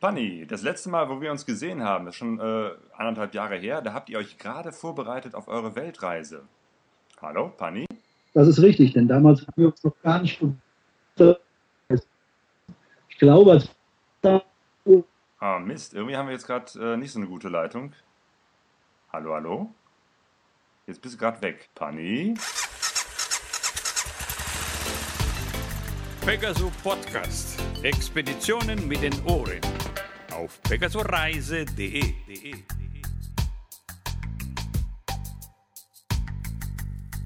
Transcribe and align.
Panni, 0.00 0.46
das 0.46 0.62
letzte 0.62 0.88
Mal, 0.88 1.10
wo 1.10 1.20
wir 1.20 1.30
uns 1.30 1.44
gesehen 1.44 1.84
haben, 1.84 2.06
ist 2.06 2.16
schon 2.16 2.40
äh, 2.40 2.70
anderthalb 2.96 3.34
Jahre 3.34 3.56
her, 3.56 3.82
da 3.82 3.92
habt 3.92 4.08
ihr 4.08 4.18
euch 4.18 4.38
gerade 4.38 4.72
vorbereitet 4.72 5.34
auf 5.34 5.46
eure 5.46 5.76
Weltreise. 5.76 6.48
Hallo, 7.20 7.52
Panni? 7.54 7.84
Das 8.32 8.48
ist 8.48 8.62
richtig, 8.62 8.94
denn 8.94 9.08
damals 9.08 9.42
haben 9.42 9.52
wir 9.56 9.66
uns 9.66 9.84
noch 9.84 9.94
gar 10.02 10.22
nicht. 10.22 10.40
Ich 13.08 13.18
glaube, 13.18 13.52
als. 13.52 13.68
Ah, 15.38 15.58
Mist, 15.58 15.92
irgendwie 15.92 16.16
haben 16.16 16.28
wir 16.28 16.32
jetzt 16.32 16.46
gerade 16.46 16.94
äh, 16.94 16.96
nicht 16.96 17.12
so 17.12 17.18
eine 17.18 17.28
gute 17.28 17.50
Leitung. 17.50 17.92
Hallo, 19.12 19.34
hallo? 19.34 19.70
Jetzt 20.86 21.02
bist 21.02 21.14
du 21.14 21.18
gerade 21.18 21.42
weg, 21.42 21.68
Panni. 21.74 22.34
Pegasus 26.24 26.72
Podcast. 26.82 27.60
Expeditionen 27.82 28.86
mit 28.86 29.02
den 29.02 29.14
Ohren. 29.24 29.60
Auf 30.40 30.62
pegasoreise.de. 30.62 32.14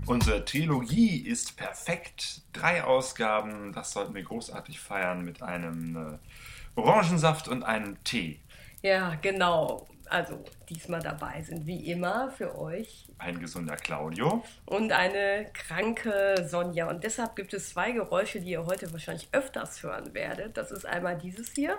Unsere 0.07 0.45
Trilogie 0.45 1.19
ist 1.21 1.57
perfekt. 1.57 2.43
Drei 2.53 2.83
Ausgaben, 2.83 3.73
das 3.73 3.93
sollten 3.93 4.17
wir 4.17 4.25
großartig 4.25 4.81
feiern 4.81 5.25
mit 5.25 5.43
einem 5.43 6.19
äh, 6.75 6.81
Orangensaft 6.81 7.47
und 7.47 7.63
einem 7.63 8.03
Tee. 8.03 8.41
Ja, 8.83 9.15
genau. 9.23 9.87
Also 10.07 10.43
diesmal 10.69 11.01
dabei 11.01 11.41
sind 11.43 11.67
wie 11.67 11.89
immer 11.91 12.33
für 12.33 12.59
euch 12.59 13.07
Ein 13.19 13.39
gesunder 13.39 13.77
Claudio. 13.77 14.45
und 14.67 14.91
eine 14.91 15.47
kranke 15.55 16.45
Sonja. 16.49 16.89
Und 16.91 17.05
deshalb 17.05 17.37
gibt 17.37 17.55
es 17.55 17.71
zwei 17.71 17.93
Geräusche, 17.93 18.41
die 18.41 18.51
ihr 18.51 18.67
heute 18.67 18.93
wahrscheinlich 18.93 19.29
öfters 19.31 19.85
hören 19.85 20.13
werdet. 20.15 20.57
Das 20.57 20.73
ist 20.73 20.85
einmal 20.85 21.17
dieses 21.17 21.53
hier. 21.53 21.79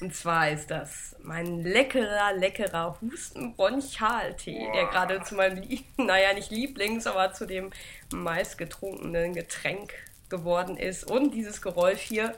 Und 0.00 0.14
zwar 0.14 0.50
ist 0.50 0.70
das 0.70 1.14
mein 1.22 1.62
leckerer, 1.62 2.32
leckerer 2.32 2.98
Hustenbronchaltee, 3.00 4.68
der 4.74 4.86
gerade 4.86 5.22
zu 5.22 5.34
meinem, 5.34 5.62
Lie 5.62 5.84
naja, 5.98 6.32
nicht 6.32 6.50
Lieblings, 6.50 7.06
aber 7.06 7.32
zu 7.32 7.46
dem 7.46 7.70
meistgetrunkenen 8.12 9.34
Getränk 9.34 9.92
geworden 10.30 10.76
ist. 10.76 11.10
Und 11.10 11.32
dieses 11.34 11.60
Geräusch 11.60 12.00
hier, 12.00 12.34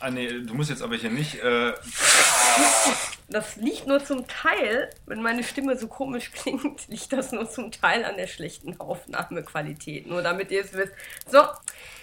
Ah, 0.00 0.10
nee, 0.10 0.28
du 0.28 0.54
musst 0.54 0.68
jetzt 0.68 0.82
aber 0.82 0.96
hier 0.96 1.08
nicht. 1.08 1.36
Äh, 1.36 1.72
Das 3.28 3.56
liegt 3.56 3.86
nur 3.86 4.04
zum 4.04 4.26
Teil, 4.28 4.90
wenn 5.06 5.22
meine 5.22 5.42
Stimme 5.44 5.78
so 5.78 5.86
komisch 5.88 6.30
klingt, 6.32 6.86
liegt 6.88 7.12
das 7.12 7.32
nur 7.32 7.48
zum 7.48 7.72
Teil 7.72 8.04
an 8.04 8.16
der 8.16 8.26
schlechten 8.26 8.78
Aufnahmequalität. 8.80 10.06
Nur 10.06 10.22
damit 10.22 10.50
ihr 10.50 10.62
es 10.62 10.74
wisst. 10.74 10.92
So, 11.30 11.40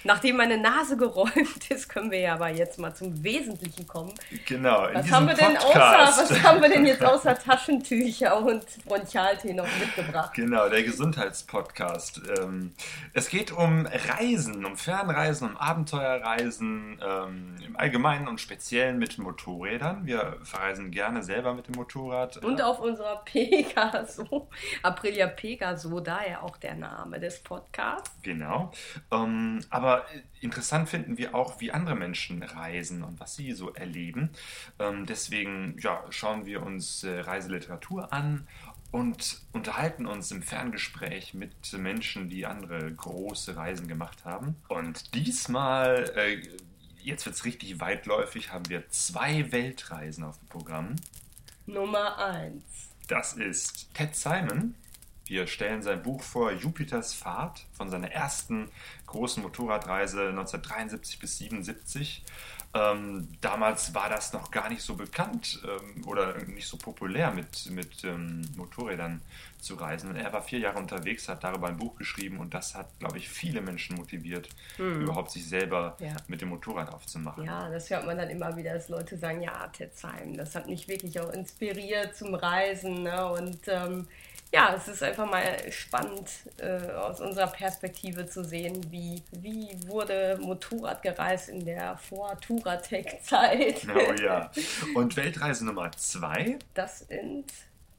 nachdem 0.03 0.37
meine 0.37 0.57
Nase 0.57 0.97
geräumt 0.97 1.69
ist, 1.69 1.89
können 1.89 2.09
wir 2.09 2.19
ja 2.19 2.33
aber 2.33 2.49
jetzt 2.49 2.79
mal 2.79 2.93
zum 2.95 3.23
Wesentlichen 3.23 3.87
kommen. 3.87 4.13
genau, 4.45 4.87
in 4.87 4.95
Was 4.95 5.03
diesem 5.03 5.15
haben 5.17 5.27
wir 5.27 5.35
denn 5.35 5.57
außer, 5.57 5.67
Podcast. 5.67 6.31
was 6.31 6.43
haben 6.43 6.61
wir 6.61 6.69
denn 6.69 6.85
jetzt 6.85 7.03
außer 7.03 7.37
Taschentücher 7.37 8.37
und 8.37 8.65
Bronchialtee 8.85 9.53
noch 9.53 9.67
mitgebracht? 9.79 10.33
Genau, 10.33 10.69
der 10.69 10.83
Gesundheitspodcast. 10.83 12.21
Ähm, 12.39 12.73
es 13.13 13.29
geht 13.29 13.51
um 13.51 13.85
Reisen, 13.85 14.65
um 14.65 14.75
Fernreisen, 14.75 15.49
um 15.49 15.57
Abenteuerreisen, 15.57 16.99
ähm, 17.05 17.55
im 17.65 17.77
Allgemeinen 17.77 18.27
und 18.27 18.41
Speziellen 18.41 18.97
mit 18.97 19.17
Motorrädern. 19.17 20.05
Wir 20.05 20.37
verreisen 20.43 20.89
gerne 20.91 21.10
selber 21.19 21.53
mit 21.53 21.67
dem 21.67 21.75
Motorrad. 21.75 22.37
Und 22.37 22.61
auf 22.61 22.79
unserer 22.79 23.23
Pegaso, 23.25 24.49
Aprilia 24.83 25.27
Pegaso, 25.27 25.99
daher 25.99 26.43
auch 26.43 26.57
der 26.57 26.75
Name 26.75 27.19
des 27.19 27.39
Podcasts. 27.39 28.11
Genau. 28.21 28.71
Ähm, 29.11 29.59
aber 29.69 30.05
interessant 30.39 30.89
finden 30.89 31.17
wir 31.17 31.35
auch, 31.35 31.59
wie 31.59 31.71
andere 31.71 31.95
Menschen 31.95 32.43
reisen 32.43 33.03
und 33.03 33.19
was 33.19 33.35
sie 33.35 33.51
so 33.51 33.73
erleben. 33.73 34.29
Ähm, 34.79 35.05
deswegen 35.05 35.77
ja, 35.79 36.03
schauen 36.09 36.45
wir 36.45 36.63
uns 36.63 37.03
äh, 37.03 37.19
Reiseliteratur 37.19 38.13
an 38.13 38.47
und 38.91 39.41
unterhalten 39.53 40.05
uns 40.05 40.31
im 40.31 40.41
Ferngespräch 40.41 41.33
mit 41.33 41.51
Menschen, 41.73 42.29
die 42.29 42.45
andere 42.45 42.91
große 42.91 43.55
Reisen 43.55 43.87
gemacht 43.87 44.25
haben. 44.25 44.57
Und 44.67 45.15
diesmal, 45.15 46.11
äh, 46.15 46.41
jetzt 47.03 47.25
wird 47.25 47.35
es 47.35 47.45
richtig 47.45 47.79
weitläufig, 47.79 48.51
haben 48.51 48.67
wir 48.69 48.89
zwei 48.89 49.51
Weltreisen 49.51 50.23
auf 50.23 50.37
dem 50.39 50.47
Programm. 50.47 50.95
Nummer 51.65 52.17
1. 52.17 52.63
Das 53.07 53.33
ist 53.33 53.93
Ted 53.93 54.15
Simon. 54.15 54.75
Wir 55.25 55.47
stellen 55.47 55.81
sein 55.81 56.01
Buch 56.03 56.21
vor, 56.23 56.51
Jupiters 56.51 57.13
Fahrt, 57.13 57.65
von 57.73 57.89
seiner 57.89 58.11
ersten 58.11 58.69
großen 59.05 59.41
Motorradreise 59.43 60.29
1973 60.29 61.19
bis 61.19 61.41
1977. 61.41 62.23
Ähm, 62.73 63.27
damals 63.41 63.93
war 63.93 64.07
das 64.07 64.31
noch 64.31 64.49
gar 64.49 64.69
nicht 64.69 64.81
so 64.81 64.95
bekannt 64.95 65.61
ähm, 65.65 66.07
oder 66.07 66.37
nicht 66.45 66.67
so 66.67 66.77
populär, 66.77 67.31
mit, 67.31 67.69
mit 67.69 68.03
ähm, 68.05 68.41
Motorrädern 68.55 69.21
zu 69.59 69.75
reisen. 69.75 70.09
Und 70.09 70.15
er 70.15 70.31
war 70.31 70.41
vier 70.41 70.59
Jahre 70.59 70.79
unterwegs, 70.79 71.27
hat 71.27 71.43
darüber 71.43 71.67
ein 71.67 71.75
Buch 71.77 71.97
geschrieben 71.97 72.39
und 72.39 72.53
das 72.53 72.73
hat, 72.73 72.87
glaube 72.99 73.17
ich, 73.17 73.27
viele 73.29 73.59
Menschen 73.61 73.97
motiviert, 73.97 74.47
überhaupt 74.77 75.31
sich 75.31 75.47
selber 75.47 75.97
Ja. 75.99 76.15
mit 76.27 76.39
dem 76.41 76.47
Motorrad 76.49 76.93
aufzumachen. 76.93 77.43
Ja, 77.43 77.69
das 77.69 77.89
hört 77.89 78.05
man 78.05 78.17
dann 78.17 78.29
immer 78.29 78.55
wieder, 78.55 78.73
dass 78.73 78.87
Leute 78.87 79.17
sagen, 79.17 79.41
ja, 79.41 79.67
Tetzheim, 79.67 80.35
das 80.37 80.55
hat 80.55 80.67
mich 80.67 80.87
wirklich 80.87 81.19
auch 81.19 81.31
inspiriert 81.33 82.15
zum 82.15 82.33
Reisen. 82.33 83.03
Ne? 83.03 83.25
Und 83.33 83.59
ähm, 83.67 84.07
ja, 84.53 84.75
es 84.75 84.87
ist 84.87 85.01
einfach 85.01 85.29
mal 85.29 85.71
spannend 85.71 86.29
äh, 86.57 86.91
aus 86.91 87.21
unserer 87.21 87.47
Perspektive 87.47 88.25
zu 88.25 88.43
sehen, 88.43 88.85
wie, 88.91 89.23
wie 89.31 89.69
wurde 89.87 90.37
Motorrad 90.41 91.01
gereist 91.01 91.49
in 91.49 91.63
der 91.63 91.97
Vor-Touratec-Zeit. 91.97 93.87
Oh 93.87 94.13
ja. 94.21 94.51
Und 94.95 95.15
Weltreise 95.15 95.65
Nummer 95.65 95.91
zwei, 95.93 96.59
Das 96.73 96.99
sind 96.99 97.45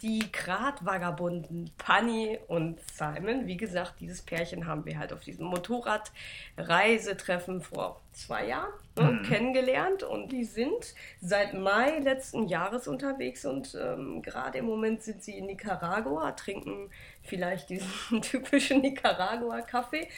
die 0.02 0.30
Gradvagabunden 0.32 1.70
Panny 1.78 2.40
und 2.48 2.80
Simon. 2.92 3.46
Wie 3.46 3.56
gesagt, 3.56 4.00
dieses 4.00 4.20
Pärchen 4.20 4.66
haben 4.66 4.84
wir 4.84 4.98
halt 4.98 5.12
auf 5.12 5.20
diesem 5.20 5.46
Motorradreisetreffen 5.46 7.62
vor 7.62 8.00
zwei 8.12 8.48
Jahren 8.48 8.72
ne, 8.98 9.22
kennengelernt 9.22 10.02
und 10.02 10.32
die 10.32 10.42
sind 10.44 10.96
seit 11.20 11.54
Mai 11.54 12.00
letzten 12.00 12.48
Jahres 12.48 12.88
unterwegs 12.88 13.44
und 13.44 13.78
ähm, 13.80 14.22
gerade 14.22 14.58
im 14.58 14.66
Moment 14.66 15.02
sind 15.02 15.22
sie 15.22 15.38
in 15.38 15.46
Nicaragua, 15.46 16.32
trinken 16.32 16.90
vielleicht 17.22 17.70
diesen 17.70 18.20
typischen 18.22 18.80
Nicaragua-Kaffee. 18.80 20.08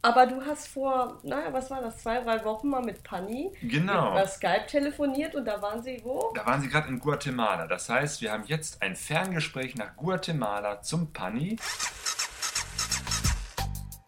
Aber 0.00 0.26
du 0.26 0.40
hast 0.46 0.68
vor, 0.68 1.18
naja, 1.24 1.52
was 1.52 1.70
war 1.70 1.80
das, 1.82 1.98
zwei, 1.98 2.20
drei 2.20 2.44
Wochen 2.44 2.68
mal 2.68 2.82
mit 2.82 3.02
Panny 3.02 3.52
Genau. 3.62 4.12
über 4.12 4.26
Skype 4.28 4.66
telefoniert 4.68 5.34
und 5.34 5.44
da 5.44 5.60
waren 5.60 5.82
sie 5.82 6.00
wo? 6.04 6.32
Da 6.34 6.46
waren 6.46 6.60
sie 6.60 6.68
gerade 6.68 6.88
in 6.88 7.00
Guatemala. 7.00 7.66
Das 7.66 7.88
heißt, 7.88 8.20
wir 8.22 8.30
haben 8.30 8.44
jetzt 8.46 8.80
ein 8.80 8.94
Ferngespräch 8.94 9.74
nach 9.74 9.96
Guatemala 9.96 10.82
zum 10.82 11.12
Pani. 11.12 11.56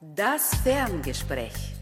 Das 0.01 0.55
Ferngespräch. 0.62 1.75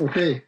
Okay, 0.00 0.42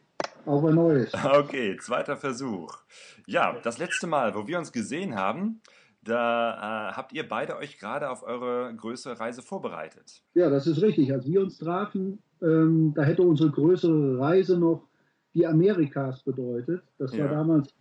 auf 0.45 0.63
ein 0.63 0.75
neues. 0.75 1.11
Okay, 1.23 1.77
zweiter 1.77 2.15
Versuch. 2.15 2.77
Ja, 3.25 3.53
das 3.63 3.77
letzte 3.79 4.07
Mal, 4.07 4.35
wo 4.35 4.47
wir 4.47 4.57
uns 4.59 4.71
gesehen 4.71 5.15
haben, 5.15 5.61
da 6.03 6.89
äh, 6.89 6.93
habt 6.93 7.13
ihr 7.13 7.27
beide 7.27 7.57
euch 7.57 7.77
gerade 7.79 8.09
auf 8.09 8.23
eure 8.23 8.73
größere 8.75 9.19
Reise 9.19 9.41
vorbereitet. 9.41 10.23
Ja, 10.33 10.49
das 10.49 10.67
ist 10.67 10.81
richtig. 10.81 11.13
Als 11.13 11.25
wir 11.27 11.41
uns 11.41 11.57
trafen, 11.57 12.19
ähm, 12.41 12.93
da 12.95 13.03
hätte 13.03 13.21
unsere 13.21 13.51
größere 13.51 14.19
Reise 14.19 14.57
noch 14.59 14.87
die 15.33 15.45
Amerikas 15.45 16.23
bedeutet. 16.23 16.81
Das 16.97 17.15
Ja. 17.15 17.25
war 17.25 17.31
damals 17.31 17.73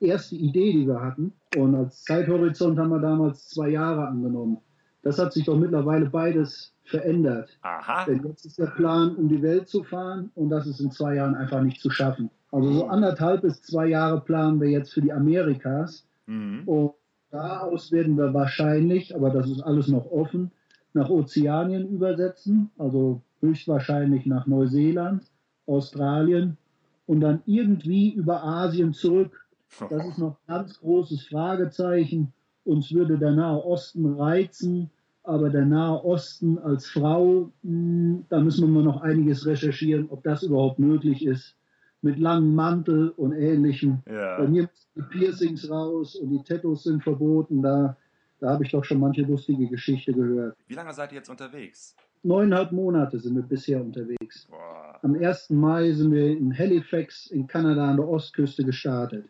die 0.00 0.06
erste 0.06 0.36
Idee, 0.36 0.72
die 0.72 0.86
wir 0.86 1.00
hatten. 1.00 1.32
Und 1.56 1.74
als 1.74 2.04
Zeithorizont 2.04 2.78
haben 2.78 2.90
wir 2.90 3.00
damals 3.00 3.48
zwei 3.48 3.70
Jahre 3.70 4.06
angenommen. 4.06 4.58
Das 5.02 5.18
hat 5.18 5.32
sich 5.32 5.44
doch 5.44 5.56
mittlerweile 5.58 6.08
beides 6.08 6.72
verändert. 6.84 7.58
Aha. 7.62 8.04
Denn 8.04 8.24
jetzt 8.24 8.46
ist 8.46 8.58
der 8.58 8.66
Plan, 8.66 9.16
um 9.16 9.28
die 9.28 9.42
Welt 9.42 9.68
zu 9.68 9.82
fahren 9.82 10.30
und 10.34 10.48
das 10.50 10.66
ist 10.66 10.80
in 10.80 10.90
zwei 10.92 11.16
Jahren 11.16 11.34
einfach 11.34 11.60
nicht 11.60 11.80
zu 11.80 11.90
schaffen. 11.90 12.30
Also 12.52 12.72
so 12.72 12.86
anderthalb 12.86 13.42
bis 13.42 13.62
zwei 13.62 13.86
Jahre 13.86 14.20
planen 14.20 14.60
wir 14.60 14.68
jetzt 14.70 14.92
für 14.92 15.00
die 15.00 15.12
Amerikas. 15.12 16.06
Mhm. 16.26 16.62
Und 16.66 16.92
daraus 17.32 17.90
werden 17.90 18.16
wir 18.16 18.32
wahrscheinlich, 18.34 19.16
aber 19.16 19.30
das 19.30 19.50
ist 19.50 19.62
alles 19.62 19.88
noch 19.88 20.10
offen, 20.12 20.52
nach 20.92 21.10
Ozeanien 21.10 21.88
übersetzen, 21.88 22.70
also 22.78 23.22
höchstwahrscheinlich 23.40 24.26
nach 24.26 24.46
Neuseeland, 24.46 25.24
Australien 25.66 26.58
und 27.06 27.20
dann 27.20 27.42
irgendwie 27.46 28.12
über 28.12 28.44
Asien 28.44 28.92
zurück. 28.92 29.46
Das 29.88 30.06
ist 30.06 30.18
noch 30.18 30.36
ein 30.46 30.54
ganz 30.54 30.78
großes 30.80 31.26
Fragezeichen. 31.26 32.32
Uns 32.64 32.92
würde 32.92 33.18
der 33.18 33.32
Nahe 33.32 33.64
Osten 33.64 34.14
reizen, 34.14 34.90
aber 35.24 35.50
der 35.50 35.64
Nahe 35.64 36.04
Osten 36.04 36.58
als 36.58 36.86
Frau, 36.86 37.50
mh, 37.62 38.24
da 38.28 38.40
müssen 38.40 38.72
wir 38.72 38.82
noch 38.82 39.00
einiges 39.00 39.46
recherchieren, 39.46 40.08
ob 40.10 40.22
das 40.22 40.42
überhaupt 40.42 40.78
möglich 40.78 41.24
ist. 41.24 41.56
Mit 42.02 42.18
langem 42.18 42.54
Mantel 42.54 43.10
und 43.10 43.32
ähnlichem. 43.32 44.02
Ja. 44.06 44.38
Bei 44.38 44.48
mir 44.48 44.62
müssen 44.62 44.90
die 44.96 45.02
Piercings 45.02 45.70
raus 45.70 46.16
und 46.16 46.30
die 46.30 46.42
Tattoos 46.42 46.82
sind 46.82 47.02
verboten. 47.02 47.62
Da, 47.62 47.96
da 48.40 48.50
habe 48.50 48.64
ich 48.64 48.72
doch 48.72 48.84
schon 48.84 48.98
manche 49.00 49.22
lustige 49.22 49.68
Geschichte 49.68 50.12
gehört. 50.12 50.56
Wie 50.66 50.74
lange 50.74 50.92
seid 50.92 51.12
ihr 51.12 51.18
jetzt 51.18 51.30
unterwegs? 51.30 51.96
neuneinhalb 52.22 52.72
Monate 52.72 53.18
sind 53.18 53.34
wir 53.34 53.42
bisher 53.42 53.80
unterwegs. 53.80 54.46
Boah. 54.48 54.98
Am 55.02 55.14
1. 55.14 55.50
Mai 55.50 55.92
sind 55.92 56.12
wir 56.12 56.36
in 56.36 56.56
Halifax 56.56 57.26
in 57.26 57.46
Kanada 57.46 57.90
an 57.90 57.96
der 57.96 58.08
Ostküste 58.08 58.64
gestartet. 58.64 59.26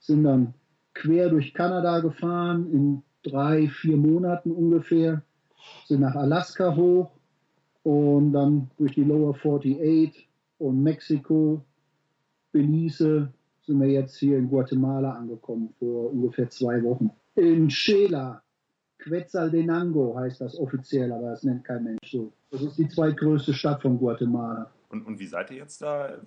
Sind 0.00 0.24
dann 0.24 0.54
quer 0.94 1.28
durch 1.28 1.54
Kanada 1.54 2.00
gefahren 2.00 2.72
in 2.72 3.02
drei, 3.22 3.68
vier 3.68 3.96
Monaten 3.96 4.50
ungefähr. 4.50 5.22
Sind 5.86 6.00
nach 6.00 6.14
Alaska 6.14 6.74
hoch 6.74 7.10
und 7.82 8.32
dann 8.32 8.70
durch 8.78 8.94
die 8.94 9.04
Lower 9.04 9.34
48 9.34 10.28
und 10.58 10.82
Mexiko, 10.82 11.64
Belize 12.52 13.32
sind 13.66 13.80
wir 13.80 13.88
jetzt 13.88 14.16
hier 14.16 14.38
in 14.38 14.48
Guatemala 14.48 15.12
angekommen 15.12 15.74
vor 15.78 16.12
ungefähr 16.12 16.48
zwei 16.50 16.82
Wochen. 16.82 17.10
In 17.34 17.70
Shela 17.70 18.42
Quetzaltenango 18.98 20.16
heißt 20.16 20.40
das 20.40 20.58
offiziell, 20.58 21.12
aber 21.12 21.30
das 21.30 21.42
nennt 21.42 21.64
kein 21.64 21.84
Mensch 21.84 22.10
so. 22.10 22.32
Das 22.50 22.62
ist 22.62 22.78
die 22.78 22.88
zweitgrößte 22.88 23.52
Stadt 23.54 23.82
von 23.82 23.98
Guatemala. 23.98 24.70
Und, 24.90 25.06
und 25.06 25.18
wie 25.18 25.26
seid 25.26 25.50
ihr 25.50 25.56
jetzt 25.56 25.80
da? 25.80 26.18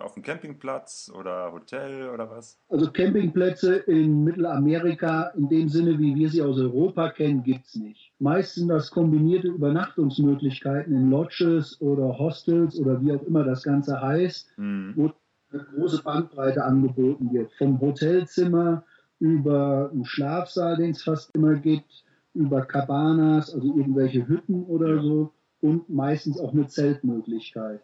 Auf 0.00 0.14
dem 0.14 0.24
Campingplatz 0.24 1.12
oder 1.16 1.52
Hotel 1.52 2.10
oder 2.10 2.28
was? 2.28 2.58
Also 2.68 2.90
Campingplätze 2.90 3.76
in 3.76 4.24
Mittelamerika, 4.24 5.28
in 5.36 5.48
dem 5.48 5.68
Sinne, 5.68 5.96
wie 6.00 6.16
wir 6.16 6.28
sie 6.28 6.42
aus 6.42 6.58
Europa 6.58 7.10
kennen, 7.10 7.44
gibt 7.44 7.66
es 7.66 7.76
nicht. 7.76 8.12
Meist 8.18 8.56
sind 8.56 8.66
das 8.66 8.90
kombinierte 8.90 9.46
Übernachtungsmöglichkeiten 9.46 10.92
in 10.92 11.08
Lodges 11.08 11.80
oder 11.80 12.18
Hostels 12.18 12.76
oder 12.80 13.00
wie 13.00 13.12
auch 13.12 13.22
immer 13.22 13.44
das 13.44 13.62
Ganze 13.62 14.02
heißt, 14.02 14.58
mhm. 14.58 14.92
wo 14.96 15.12
eine 15.52 15.64
große 15.64 16.02
Bandbreite 16.02 16.64
angeboten 16.64 17.32
wird. 17.32 17.52
Vom 17.54 17.80
Hotelzimmer 17.80 18.84
über 19.18 19.90
einen 19.92 20.04
Schlafsaal, 20.04 20.76
den 20.76 20.90
es 20.90 21.02
fast 21.02 21.34
immer 21.34 21.54
gibt, 21.54 22.04
über 22.34 22.62
Cabanas, 22.62 23.52
also 23.52 23.76
irgendwelche 23.76 24.26
Hütten 24.26 24.64
oder 24.64 25.02
so 25.02 25.32
und 25.60 25.88
meistens 25.90 26.40
auch 26.40 26.52
eine 26.52 26.66
Zeltmöglichkeit. 26.68 27.80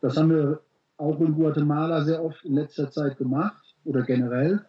Das 0.00 0.16
haben 0.16 0.30
wir 0.30 0.60
auch 0.96 1.20
in 1.20 1.34
Guatemala 1.34 2.02
sehr 2.04 2.24
oft 2.24 2.44
in 2.44 2.54
letzter 2.54 2.90
Zeit 2.90 3.18
gemacht 3.18 3.74
oder 3.84 4.02
generell. 4.02 4.64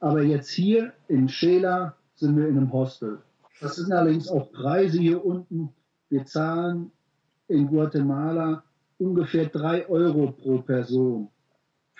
Aber 0.00 0.22
jetzt 0.22 0.50
hier 0.50 0.92
in 1.08 1.28
Shela 1.28 1.96
sind 2.14 2.36
wir 2.36 2.48
in 2.48 2.56
einem 2.56 2.72
Hostel. 2.72 3.18
Das 3.60 3.76
sind 3.76 3.92
allerdings 3.92 4.28
auch 4.28 4.50
Preise 4.52 4.98
hier 4.98 5.24
unten. 5.24 5.70
Wir 6.08 6.24
zahlen 6.24 6.92
in 7.48 7.66
Guatemala 7.68 8.64
ungefähr 8.98 9.46
drei 9.46 9.88
Euro 9.88 10.32
pro 10.32 10.58
Person 10.58 11.28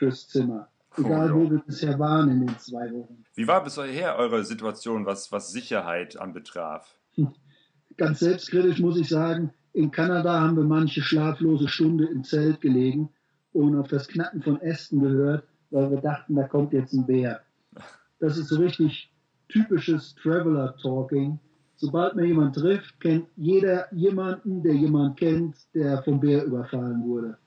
fürs 0.03 0.27
Zimmer. 0.27 0.69
Egal, 0.99 1.33
wo 1.33 1.49
wir 1.49 1.61
bisher 1.61 1.97
waren 1.97 2.29
in 2.29 2.45
den 2.45 2.59
zwei 2.59 2.91
Wochen. 2.93 3.25
Wie 3.35 3.47
war 3.47 3.63
bisher 3.63 4.17
eure 4.17 4.45
Situation, 4.45 5.07
was, 5.07 5.31
was 5.31 5.53
Sicherheit 5.53 6.21
anbetraf? 6.21 6.99
Ganz 7.97 8.19
selbstkritisch 8.19 8.81
muss 8.81 8.99
ich 8.99 9.09
sagen, 9.09 9.53
in 9.73 9.93
Kanada 9.93 10.41
haben 10.41 10.57
wir 10.57 10.65
manche 10.65 11.01
schlaflose 11.01 11.69
Stunde 11.69 12.07
im 12.07 12.25
Zelt 12.25 12.61
gelegen 12.61 13.11
und 13.53 13.79
auf 13.79 13.87
das 13.89 14.09
Knacken 14.09 14.43
von 14.43 14.61
Ästen 14.61 15.01
gehört, 15.01 15.45
weil 15.71 15.91
wir 15.91 16.01
dachten, 16.01 16.35
da 16.35 16.49
kommt 16.49 16.73
jetzt 16.73 16.93
ein 16.93 17.07
Bär. 17.07 17.41
Das 18.19 18.37
ist 18.37 18.49
so 18.49 18.57
richtig 18.57 19.13
typisches 19.49 20.17
Traveler-Talking. 20.17 21.39
Sobald 21.77 22.17
man 22.17 22.25
jemanden 22.25 22.55
trifft, 22.55 23.01
kennt 23.01 23.29
jeder 23.37 23.87
jemanden, 23.95 24.63
der 24.65 24.75
jemanden 24.75 25.15
kennt, 25.15 25.57
der 25.75 26.03
vom 26.03 26.19
Bär 26.19 26.45
überfallen 26.45 27.05
wurde. 27.05 27.39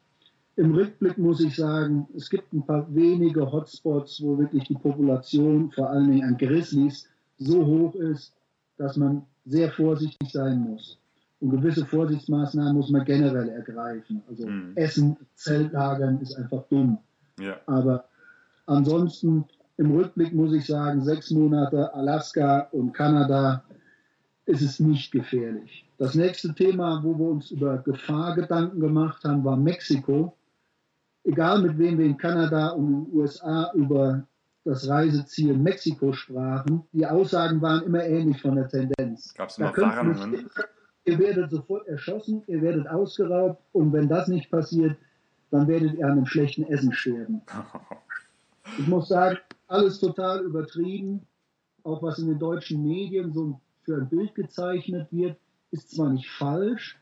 Im 0.58 0.74
Rückblick 0.74 1.18
muss 1.18 1.42
ich 1.42 1.56
sagen, 1.56 2.08
es 2.16 2.30
gibt 2.30 2.54
ein 2.54 2.66
paar 2.66 2.88
wenige 2.94 3.52
Hotspots, 3.52 4.22
wo 4.24 4.38
wirklich 4.38 4.64
die 4.66 4.76
Population, 4.76 5.72
vor 5.72 5.90
allen 5.90 6.10
Dingen 6.10 6.24
an 6.24 6.38
Grizzlies, 6.38 7.10
so 7.38 7.66
hoch 7.66 7.96
ist, 7.96 8.34
dass 8.78 8.96
man 8.96 9.24
sehr 9.46 9.70
vorsichtig 9.72 10.32
sein 10.32 10.60
muss. 10.60 10.98
Und 11.42 11.50
gewisse 11.50 11.86
Vorsichtsmaßnahmen 11.86 12.76
muss 12.76 12.90
man 12.90 13.04
generell 13.04 13.50
ergreifen. 13.50 14.24
Also 14.30 14.48
mhm. 14.48 14.72
Essen, 14.76 15.18
Zeltlagern 15.36 16.22
ist 16.22 16.36
einfach 16.36 16.64
dumm. 16.70 17.00
Ja. 17.38 17.58
Aber 17.66 18.06
ansonsten 18.66 19.44
im 19.78 19.92
Rückblick 19.92 20.34
muss 20.34 20.54
ich 20.54 20.66
sagen, 20.66 21.04
sechs 21.04 21.32
Monate 21.32 21.94
Alaska 21.94 22.70
und 22.72 22.94
Kanada 22.94 23.64
ist 24.46 24.62
es 24.62 24.80
nicht 24.80 25.12
gefährlich. 25.12 25.86
Das 25.98 26.16
nächste 26.16 26.54
Thema, 26.56 27.02
wo 27.04 27.18
wir 27.18 27.30
uns 27.30 27.52
über 27.52 27.78
Gefahr 27.80 28.36
Gedanken 28.36 28.80
gemacht 28.80 29.24
haben, 29.26 29.44
war 29.44 29.58
Mexiko 29.58 30.34
egal 31.26 31.62
mit 31.62 31.78
wem 31.78 31.98
wir 31.98 32.06
in 32.06 32.18
Kanada 32.18 32.70
und 32.70 32.88
in 32.88 33.06
den 33.06 33.14
USA 33.14 33.72
über 33.74 34.24
das 34.64 34.88
Reiseziel 34.88 35.56
Mexiko 35.56 36.14
sprachen, 36.14 36.84
die 36.92 37.06
Aussagen 37.06 37.62
waren 37.62 37.84
immer 37.84 38.04
ähnlich 38.04 38.42
von 38.42 38.56
der 38.56 38.68
Tendenz. 38.68 39.34
Gab 39.34 39.50
es 39.50 39.58
immer 39.58 39.76
Warnungen? 39.76 40.50
Ihr 41.06 41.20
werdet 41.20 41.52
sofort 41.52 41.88
erschossen, 41.88 42.42
ihr 42.48 42.62
werdet 42.62 42.88
ausgeraubt 42.88 43.62
und 43.74 43.94
wenn 43.94 44.08
das 44.08 44.28
nicht 44.28 44.50
passiert, 44.50 44.98
dann 45.52 45.68
werdet 45.68 45.94
ihr 45.94 46.06
an 46.06 46.14
einem 46.14 46.26
schlechten 46.26 46.64
Essen 46.64 46.94
sterben. 46.94 47.42
Ich 48.80 48.88
muss 48.88 49.10
sagen, 49.10 49.38
alles 49.68 50.00
total 50.00 50.44
übertrieben. 50.44 51.22
Auch 51.84 52.02
was 52.02 52.18
in 52.18 52.28
den 52.28 52.40
deutschen 52.40 52.82
Medien 52.82 53.32
so 53.32 53.62
für 53.84 53.96
ein 53.96 54.10
Bild 54.10 54.34
gezeichnet 54.34 55.08
wird, 55.12 55.38
ist 55.70 55.92
zwar 55.92 56.10
nicht 56.10 56.28
falsch, 56.32 56.98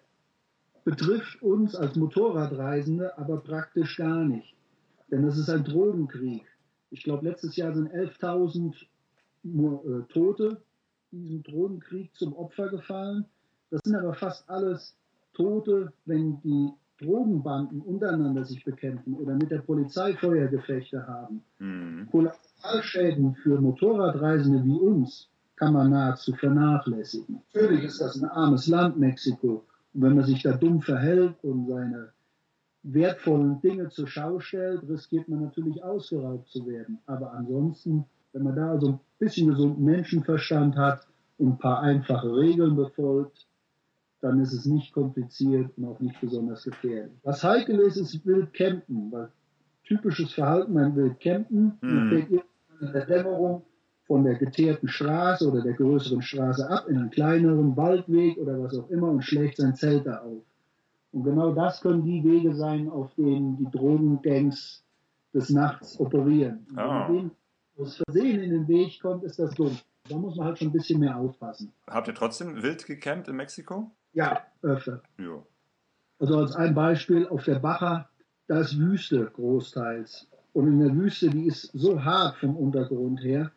betrifft 0.84 1.42
uns 1.42 1.76
als 1.76 1.96
Motorradreisende 1.96 3.18
aber 3.18 3.38
praktisch 3.38 3.98
gar 3.98 4.24
nicht. 4.24 4.56
Denn 5.12 5.24
das 5.24 5.38
ist 5.38 5.50
ein 5.50 5.64
Drogenkrieg. 5.64 6.44
Ich 6.90 7.04
glaube, 7.04 7.28
letztes 7.28 7.56
Jahr 7.56 7.74
sind 7.74 7.92
11.000 7.92 8.74
äh, 9.44 10.04
Tote 10.14 10.62
diesem 11.14 11.44
Drogenkrieg 11.44 12.14
zum 12.16 12.34
Opfer 12.36 12.70
gefallen. 12.70 13.26
Das 13.70 13.82
sind 13.84 13.96
aber 13.96 14.14
fast 14.14 14.50
alles 14.50 14.96
Tote, 15.34 15.94
wenn 16.06 16.42
die 16.42 16.70
Drogenbanden 17.00 17.82
untereinander 17.82 18.46
sich 18.46 18.64
bekämpfen 18.64 19.16
oder 19.16 19.34
mit 19.36 19.52
der 19.52 19.60
Polizei 19.60 20.14
Feuergefechte 20.16 21.06
haben. 21.08 21.44
Mhm. 21.60 22.08
Kollateralschäden 22.12 23.36
für 23.36 23.60
Motorradreisende 23.60 24.64
wie 24.64 24.80
uns 24.80 25.30
kann 25.56 25.74
man 25.74 25.92
nahezu 25.92 26.34
vernachlässigen. 26.34 27.42
Natürlich 27.54 27.84
ist 27.86 28.02
das 28.02 28.22
ein 28.22 28.30
armes 28.30 28.68
Land, 28.68 28.98
Mexiko. 28.98 29.64
Und 29.94 30.02
wenn 30.02 30.16
man 30.16 30.26
sich 30.26 30.44
da 30.44 30.54
dumm 30.54 30.82
verhält 30.82 31.36
und 31.44 31.68
seine 31.68 32.14
wertvollen 32.84 33.62
Dinge 33.62 33.90
zur 33.90 34.08
Schau 34.08 34.40
stellt, 34.40 34.88
riskiert 34.88 35.28
man 35.30 35.42
natürlich 35.42 35.84
ausgeraubt 35.84 36.50
zu 36.50 36.66
werden. 36.66 37.00
Aber 37.06 37.32
ansonsten, 37.34 38.06
wenn 38.34 38.44
man 38.44 38.56
da 38.56 38.72
also 38.72 38.88
ein 38.88 39.00
bisschen 39.20 39.50
gesunden 39.50 39.84
Menschenverstand 39.84 40.76
hat 40.76 41.08
und 41.38 41.54
ein 41.54 41.58
paar 41.58 41.82
einfache 41.82 42.36
Regeln 42.36 42.76
befolgt, 42.76 43.48
dann 44.22 44.40
ist 44.40 44.54
es 44.54 44.66
nicht 44.66 44.94
kompliziert 44.94 45.78
und 45.78 45.86
auch 45.86 46.00
nicht 46.00 46.20
besonders 46.22 46.64
gefährlich. 46.64 47.14
Was 47.24 47.44
heikel 47.44 47.80
ist, 47.80 47.98
ist 47.98 48.26
wild 48.26 48.54
campen, 48.54 49.12
weil 49.12 49.30
typisches 49.86 50.34
Verhalten 50.34 50.74
beim 50.74 50.96
wild 50.96 51.20
campen, 51.20 51.78
mhm. 51.82 52.42
in 52.80 52.94
der 52.94 53.06
Dämmerung 53.06 53.64
von 54.06 54.24
der 54.24 54.36
geteerten 54.36 54.88
Straße 54.88 55.50
oder 55.50 55.62
der 55.62 55.74
größeren 55.74 56.22
Straße 56.22 56.70
ab 56.70 56.88
in 56.88 56.98
einen 56.98 57.10
kleineren 57.10 57.76
Waldweg 57.78 58.38
oder 58.38 58.62
was 58.62 58.78
auch 58.78 58.90
immer 58.90 59.10
und 59.10 59.24
schlägt 59.24 59.58
sein 59.58 59.76
Zelt 59.76 60.06
da 60.06 60.20
auf. 60.20 60.44
Und 61.12 61.24
genau 61.24 61.54
das 61.54 61.82
können 61.82 62.04
die 62.04 62.24
Wege 62.24 62.54
sein, 62.56 62.90
auf 62.90 63.14
denen 63.16 63.58
die 63.58 63.70
Drogengangs 63.70 64.84
des 65.34 65.50
Nachts 65.50 66.00
operieren. 66.00 66.66
Und 66.72 66.80
oh. 66.80 67.08
Wenn 67.10 67.32
aus 67.78 68.02
Versehen 68.06 68.42
in 68.42 68.52
den 68.52 68.68
Weg 68.68 69.00
kommt, 69.02 69.24
ist 69.24 69.40
das 69.40 69.54
dumm. 69.56 69.78
Da 70.10 70.18
muss 70.18 70.36
man 70.36 70.48
halt 70.48 70.60
schon 70.60 70.68
ein 70.68 70.74
bisschen 70.74 71.00
mehr 71.00 71.16
aufpassen. 71.16 71.72
Habt 71.88 72.08
ihr 72.08 72.14
trotzdem 72.14 72.62
wild 72.62 72.86
gecampt 72.86 73.30
in 73.30 73.36
Mexiko? 73.38 73.90
Ja, 74.14 74.42
öfter. 74.62 75.02
Ja. 75.18 75.42
Also 76.20 76.38
als 76.38 76.56
ein 76.56 76.76
Beispiel 76.76 77.28
auf 77.28 77.44
der 77.46 77.60
Baja, 77.60 78.10
da 78.48 78.60
ist 78.60 78.78
Wüste 78.78 79.32
großteils. 79.34 80.28
Und 80.54 80.68
in 80.68 80.80
der 80.80 80.96
Wüste, 80.96 81.30
die 81.30 81.48
ist 81.48 81.72
so 81.74 82.04
hart 82.04 82.38
vom 82.38 82.56
Untergrund 82.56 83.24
her, 83.24 83.52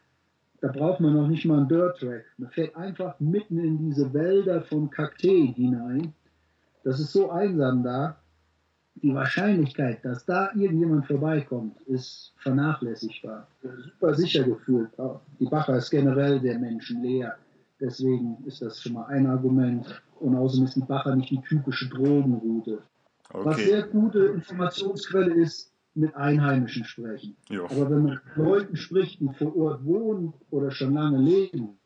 da 0.60 0.68
braucht 0.68 1.00
man 1.00 1.14
noch 1.14 1.28
nicht 1.28 1.44
mal 1.44 1.58
einen 1.58 1.68
Dirt 1.68 1.98
Track. 1.98 2.24
Man 2.38 2.50
fährt 2.50 2.76
einfach 2.76 3.18
mitten 3.20 3.58
in 3.58 3.78
diese 3.78 4.12
Wälder 4.12 4.62
von 4.62 4.90
Kakteen 4.90 5.54
hinein. 5.54 6.12
Das 6.84 7.00
ist 7.00 7.12
so 7.12 7.30
einsam 7.30 7.82
da. 7.82 8.16
Die 9.02 9.14
Wahrscheinlichkeit, 9.14 10.02
dass 10.04 10.24
da 10.24 10.50
irgendjemand 10.54 11.06
vorbeikommt, 11.06 11.78
ist 11.82 12.32
vernachlässigbar. 12.38 13.46
Super 13.60 14.14
sicher 14.14 14.44
gefühlt. 14.44 14.90
Die 15.38 15.44
Bacher 15.44 15.76
ist 15.76 15.90
generell 15.90 16.40
der 16.40 16.58
Menschen 16.58 17.02
leer. 17.02 17.36
Deswegen 17.78 18.38
ist 18.46 18.62
das 18.62 18.80
schon 18.80 18.94
mal 18.94 19.04
ein 19.06 19.26
Argument. 19.26 20.02
Und 20.20 20.34
außerdem 20.34 20.64
ist 20.64 20.76
die 20.76 20.80
Bacher 20.80 21.14
nicht 21.14 21.30
die 21.30 21.42
typische 21.42 21.90
Drogenroute. 21.90 22.78
Okay. 23.30 23.44
Was 23.44 23.56
sehr 23.56 23.82
gute 23.82 24.26
Informationsquelle 24.26 25.34
ist, 25.34 25.72
mit 25.96 26.14
Einheimischen 26.14 26.84
sprechen. 26.84 27.36
Jo. 27.48 27.64
Aber 27.66 27.90
wenn 27.90 28.02
man 28.02 28.20
mit 28.24 28.36
Leuten 28.36 28.76
spricht, 28.76 29.20
die 29.20 29.28
vor 29.38 29.56
Ort 29.56 29.84
wohnen 29.84 30.34
oder 30.50 30.70
schon 30.70 30.94
lange 30.94 31.18
leben, 31.18 31.78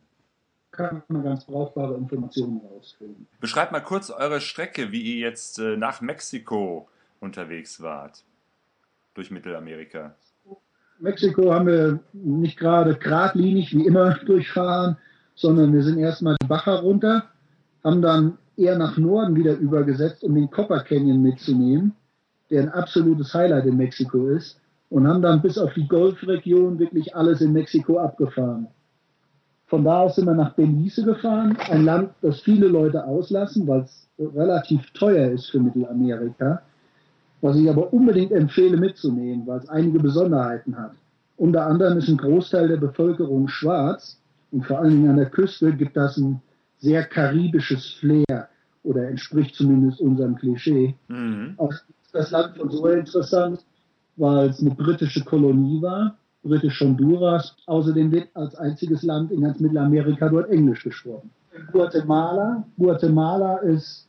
kann 0.70 1.02
man 1.08 1.22
ganz 1.22 1.44
brauchbare 1.44 1.96
Informationen 1.96 2.60
rauskriegen. 2.60 3.26
Beschreibt 3.40 3.72
mal 3.72 3.80
kurz 3.80 4.10
eure 4.10 4.40
Strecke, 4.40 4.92
wie 4.92 5.02
ihr 5.02 5.16
jetzt 5.16 5.58
äh, 5.58 5.76
nach 5.76 6.00
Mexiko 6.00 6.88
unterwegs 7.20 7.82
wart. 7.82 8.24
Durch 9.14 9.30
Mittelamerika. 9.30 10.14
Mexiko 11.00 11.52
haben 11.52 11.66
wir 11.66 12.00
nicht 12.12 12.58
gerade 12.58 12.94
geradlinig 12.96 13.74
wie 13.74 13.86
immer 13.86 14.14
durchfahren, 14.26 14.96
sondern 15.34 15.72
wir 15.72 15.82
sind 15.82 15.98
erstmal 15.98 16.36
die 16.42 16.46
Baja 16.46 16.76
runter, 16.76 17.30
haben 17.82 18.02
dann 18.02 18.38
eher 18.56 18.76
nach 18.76 18.96
Norden 18.98 19.34
wieder 19.36 19.56
übergesetzt, 19.56 20.22
um 20.22 20.34
den 20.34 20.50
Copper 20.50 20.80
Canyon 20.80 21.22
mitzunehmen, 21.22 21.94
der 22.50 22.62
ein 22.62 22.68
absolutes 22.70 23.32
Highlight 23.34 23.66
in 23.66 23.76
Mexiko 23.76 24.28
ist, 24.28 24.60
und 24.90 25.06
haben 25.06 25.22
dann 25.22 25.40
bis 25.40 25.56
auf 25.56 25.72
die 25.74 25.86
Golfregion 25.86 26.78
wirklich 26.78 27.14
alles 27.14 27.40
in 27.40 27.52
Mexiko 27.52 27.98
abgefahren. 27.98 28.66
Von 29.66 29.84
da 29.84 30.00
aus 30.00 30.16
sind 30.16 30.26
wir 30.26 30.34
nach 30.34 30.54
Belize 30.54 31.04
gefahren, 31.04 31.56
ein 31.70 31.84
Land, 31.84 32.10
das 32.22 32.40
viele 32.40 32.66
Leute 32.66 33.04
auslassen, 33.04 33.68
weil 33.68 33.82
es 33.82 34.08
relativ 34.18 34.90
teuer 34.92 35.30
ist 35.30 35.48
für 35.48 35.60
Mittelamerika, 35.60 36.60
was 37.40 37.56
ich 37.56 37.70
aber 37.70 37.92
unbedingt 37.92 38.32
empfehle 38.32 38.76
mitzunehmen, 38.76 39.46
weil 39.46 39.60
es 39.60 39.68
einige 39.68 40.00
Besonderheiten 40.00 40.76
hat. 40.76 40.92
Unter 41.36 41.66
anderem 41.66 41.98
ist 41.98 42.08
ein 42.08 42.16
Großteil 42.16 42.66
der 42.68 42.76
Bevölkerung 42.76 43.46
schwarz 43.46 44.20
und 44.50 44.66
vor 44.66 44.80
allen 44.80 44.90
Dingen 44.90 45.10
an 45.10 45.16
der 45.16 45.30
Küste 45.30 45.72
gibt 45.72 45.96
das 45.96 46.16
ein 46.16 46.42
sehr 46.78 47.04
karibisches 47.04 47.86
Flair 48.00 48.48
oder 48.82 49.08
entspricht 49.08 49.54
zumindest 49.54 50.00
unserem 50.00 50.34
Klischee. 50.34 50.96
Mhm. 51.08 51.54
Auch 51.58 51.72
das 52.12 52.30
Land 52.30 52.56
von 52.56 52.70
so 52.70 52.86
interessant, 52.86 53.64
weil 54.16 54.50
es 54.50 54.60
eine 54.60 54.74
britische 54.74 55.24
Kolonie 55.24 55.80
war, 55.82 56.16
britisch 56.42 56.80
Honduras. 56.80 57.56
Außerdem 57.66 58.12
wird 58.12 58.28
als 58.34 58.54
einziges 58.54 59.02
Land 59.02 59.30
in 59.30 59.42
ganz 59.42 59.60
Mittelamerika 59.60 60.28
dort 60.28 60.50
Englisch 60.50 60.84
gesprochen. 60.84 61.30
Guatemala. 61.72 62.64
Guatemala 62.78 63.58
ist 63.58 64.08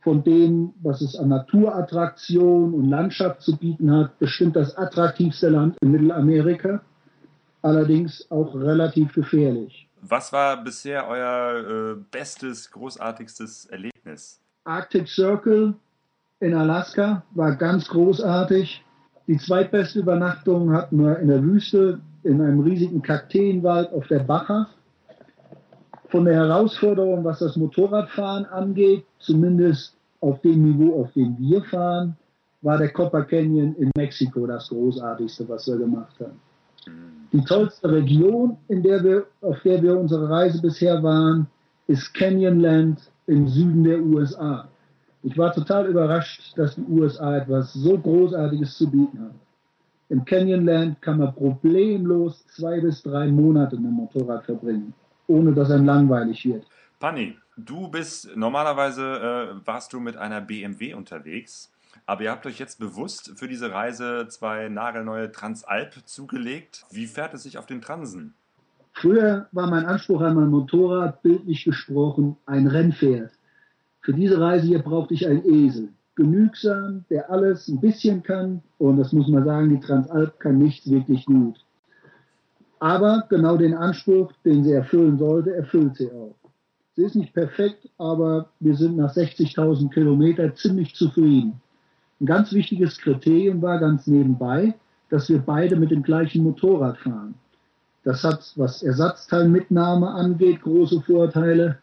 von 0.00 0.22
dem, 0.22 0.72
was 0.82 1.00
es 1.00 1.16
an 1.16 1.28
Naturattraktion 1.28 2.72
und 2.74 2.88
Landschaft 2.88 3.42
zu 3.42 3.56
bieten 3.56 3.90
hat, 3.90 4.18
bestimmt 4.18 4.56
das 4.56 4.76
attraktivste 4.76 5.48
Land 5.48 5.76
in 5.80 5.90
Mittelamerika. 5.90 6.80
Allerdings 7.62 8.30
auch 8.30 8.54
relativ 8.54 9.12
gefährlich. 9.12 9.88
Was 10.00 10.32
war 10.32 10.62
bisher 10.62 11.08
euer 11.08 11.96
äh, 11.96 12.04
bestes, 12.10 12.70
großartigstes 12.70 13.66
Erlebnis? 13.66 14.40
Arctic 14.64 15.08
Circle 15.08 15.74
in 16.40 16.54
Alaska 16.54 17.22
war 17.32 17.56
ganz 17.56 17.88
großartig. 17.88 18.84
Die 19.26 19.36
zweitbeste 19.36 20.00
Übernachtung 20.00 20.72
hatten 20.72 20.98
wir 20.98 21.18
in 21.18 21.28
der 21.28 21.42
Wüste, 21.42 22.00
in 22.22 22.40
einem 22.40 22.60
riesigen 22.60 23.02
Kakteenwald 23.02 23.92
auf 23.92 24.06
der 24.08 24.20
Baja. 24.20 24.68
Von 26.08 26.24
der 26.24 26.36
Herausforderung, 26.36 27.24
was 27.24 27.40
das 27.40 27.56
Motorradfahren 27.56 28.46
angeht, 28.46 29.04
zumindest 29.18 29.94
auf 30.20 30.40
dem 30.40 30.62
Niveau, 30.62 31.02
auf 31.02 31.12
dem 31.12 31.36
wir 31.38 31.62
fahren, 31.64 32.16
war 32.62 32.78
der 32.78 32.92
Copper 32.92 33.24
Canyon 33.24 33.74
in 33.76 33.90
Mexiko 33.96 34.46
das 34.46 34.68
großartigste, 34.68 35.48
was 35.48 35.66
wir 35.68 35.76
gemacht 35.76 36.14
haben. 36.18 36.40
Die 37.32 37.44
tollste 37.44 37.90
Region, 37.92 38.56
in 38.68 38.82
der 38.82 39.04
wir, 39.04 39.26
auf 39.42 39.60
der 39.62 39.82
wir 39.82 39.98
unsere 39.98 40.30
Reise 40.30 40.62
bisher 40.62 41.02
waren, 41.02 41.46
ist 41.86 42.14
Canyonland 42.14 42.98
im 43.26 43.46
Süden 43.46 43.84
der 43.84 44.00
USA. 44.00 44.66
Ich 45.22 45.36
war 45.36 45.52
total 45.52 45.86
überrascht, 45.86 46.56
dass 46.56 46.76
die 46.76 46.84
USA 46.88 47.38
etwas 47.38 47.72
so 47.72 47.98
Großartiges 47.98 48.76
zu 48.76 48.90
bieten 48.90 49.18
haben. 49.18 49.40
Im 50.10 50.24
Canyonland 50.24 51.02
kann 51.02 51.18
man 51.18 51.34
problemlos 51.34 52.46
zwei 52.46 52.80
bis 52.80 53.02
drei 53.02 53.26
Monate 53.26 53.76
mit 53.76 53.86
dem 53.86 53.94
Motorrad 53.94 54.44
verbringen, 54.44 54.94
ohne 55.26 55.52
dass 55.52 55.70
einem 55.70 55.86
langweilig 55.86 56.44
wird. 56.46 56.64
Panni, 56.98 57.36
du 57.56 57.88
bist 57.88 58.34
normalerweise 58.36 59.02
äh, 59.62 59.66
warst 59.66 59.92
du 59.92 60.00
mit 60.00 60.16
einer 60.16 60.40
BMW 60.40 60.94
unterwegs. 60.94 61.72
Aber 62.06 62.22
ihr 62.22 62.30
habt 62.30 62.46
euch 62.46 62.58
jetzt 62.58 62.78
bewusst 62.78 63.32
für 63.36 63.48
diese 63.48 63.72
Reise 63.72 64.26
zwei 64.28 64.68
nagelneue 64.68 65.30
Transalp 65.30 65.94
zugelegt. 66.06 66.86
Wie 66.90 67.06
fährt 67.06 67.34
es 67.34 67.42
sich 67.42 67.58
auf 67.58 67.66
den 67.66 67.82
Transen? 67.82 68.34
Früher 68.92 69.46
war 69.52 69.68
mein 69.68 69.86
Anspruch 69.86 70.22
an 70.22 70.34
mein 70.34 70.48
Motorrad, 70.48 71.22
bildlich 71.22 71.64
gesprochen, 71.64 72.36
ein 72.46 72.66
Rennpferd. 72.66 73.30
Für 74.08 74.14
diese 74.14 74.40
Reise 74.40 74.66
hier 74.66 74.78
brauchte 74.78 75.12
ich 75.12 75.28
einen 75.28 75.44
Esel. 75.44 75.90
Genügsam, 76.14 77.04
der 77.10 77.30
alles 77.30 77.68
ein 77.68 77.78
bisschen 77.78 78.22
kann. 78.22 78.62
Und 78.78 78.96
das 78.96 79.12
muss 79.12 79.28
man 79.28 79.44
sagen, 79.44 79.68
die 79.68 79.80
Transalp 79.80 80.40
kann 80.40 80.56
nichts 80.56 80.90
wirklich 80.90 81.26
gut. 81.26 81.62
Aber 82.78 83.26
genau 83.28 83.58
den 83.58 83.74
Anspruch, 83.74 84.32
den 84.46 84.64
sie 84.64 84.72
erfüllen 84.72 85.18
sollte, 85.18 85.54
erfüllt 85.54 85.96
sie 85.96 86.10
auch. 86.10 86.36
Sie 86.96 87.02
ist 87.02 87.16
nicht 87.16 87.34
perfekt, 87.34 87.86
aber 87.98 88.48
wir 88.60 88.76
sind 88.76 88.96
nach 88.96 89.14
60.000 89.14 89.90
Kilometern 89.90 90.56
ziemlich 90.56 90.94
zufrieden. 90.94 91.60
Ein 92.18 92.24
ganz 92.24 92.54
wichtiges 92.54 92.96
Kriterium 92.96 93.60
war 93.60 93.78
ganz 93.78 94.06
nebenbei, 94.06 94.74
dass 95.10 95.28
wir 95.28 95.40
beide 95.40 95.76
mit 95.76 95.90
dem 95.90 96.02
gleichen 96.02 96.44
Motorrad 96.44 96.96
fahren. 96.96 97.34
Das 98.04 98.24
hat, 98.24 98.54
was 98.56 98.82
Ersatzteilmitnahme 98.82 100.08
angeht, 100.08 100.62
große 100.62 101.02
Vorteile. 101.02 101.76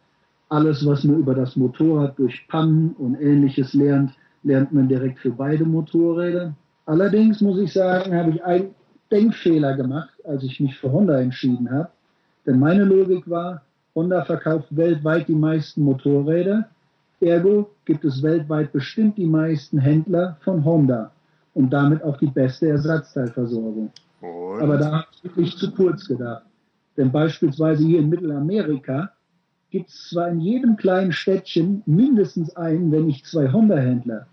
Alles, 0.55 0.85
was 0.85 1.03
man 1.03 1.19
über 1.19 1.35
das 1.35 1.55
Motorrad 1.55 2.17
durch 2.17 2.47
Pannen 2.47 2.95
und 2.97 3.15
ähnliches 3.19 3.73
lernt, 3.73 4.11
lernt 4.43 4.71
man 4.71 4.87
direkt 4.87 5.19
für 5.19 5.31
beide 5.31 5.65
Motorräder. 5.65 6.53
Allerdings 6.85 7.41
muss 7.41 7.59
ich 7.59 7.73
sagen, 7.73 8.15
habe 8.15 8.31
ich 8.31 8.43
einen 8.43 8.69
Denkfehler 9.11 9.75
gemacht, 9.75 10.13
als 10.23 10.43
ich 10.43 10.59
mich 10.59 10.77
für 10.77 10.91
Honda 10.91 11.19
entschieden 11.19 11.69
habe. 11.71 11.89
Denn 12.45 12.59
meine 12.59 12.83
Logik 12.83 13.29
war, 13.29 13.63
Honda 13.95 14.23
verkauft 14.23 14.67
weltweit 14.69 15.27
die 15.27 15.35
meisten 15.35 15.81
Motorräder 15.83 16.69
Ergo 17.21 17.71
gibt 17.85 18.03
es 18.05 18.21
weltweit 18.21 18.71
bestimmt 18.71 19.17
die 19.17 19.25
meisten 19.25 19.79
Händler 19.79 20.37
von 20.41 20.63
Honda 20.63 21.11
und 21.53 21.71
damit 21.71 22.03
auch 22.03 22.17
die 22.17 22.27
beste 22.27 22.69
Ersatzteilversorgung. 22.69 23.91
Und? 24.21 24.61
Aber 24.61 24.77
da 24.77 24.91
habe 24.91 25.05
ich 25.11 25.23
wirklich 25.23 25.57
zu 25.57 25.71
kurz 25.71 26.07
gedacht. 26.07 26.43
Denn 26.97 27.11
beispielsweise 27.11 27.83
hier 27.83 27.99
in 27.99 28.09
Mittelamerika 28.09 29.11
gibt 29.75 29.89
es 29.89 30.07
zwar 30.09 30.29
in 30.29 30.39
jedem 30.39 30.77
kleinen 30.77 31.11
Städtchen 31.11 31.83
mindestens 31.85 32.55
einen, 32.55 32.93
wenn 32.93 33.07
nicht 33.07 33.25
zwei 33.25 33.51
Honda-Händler, 33.51 34.25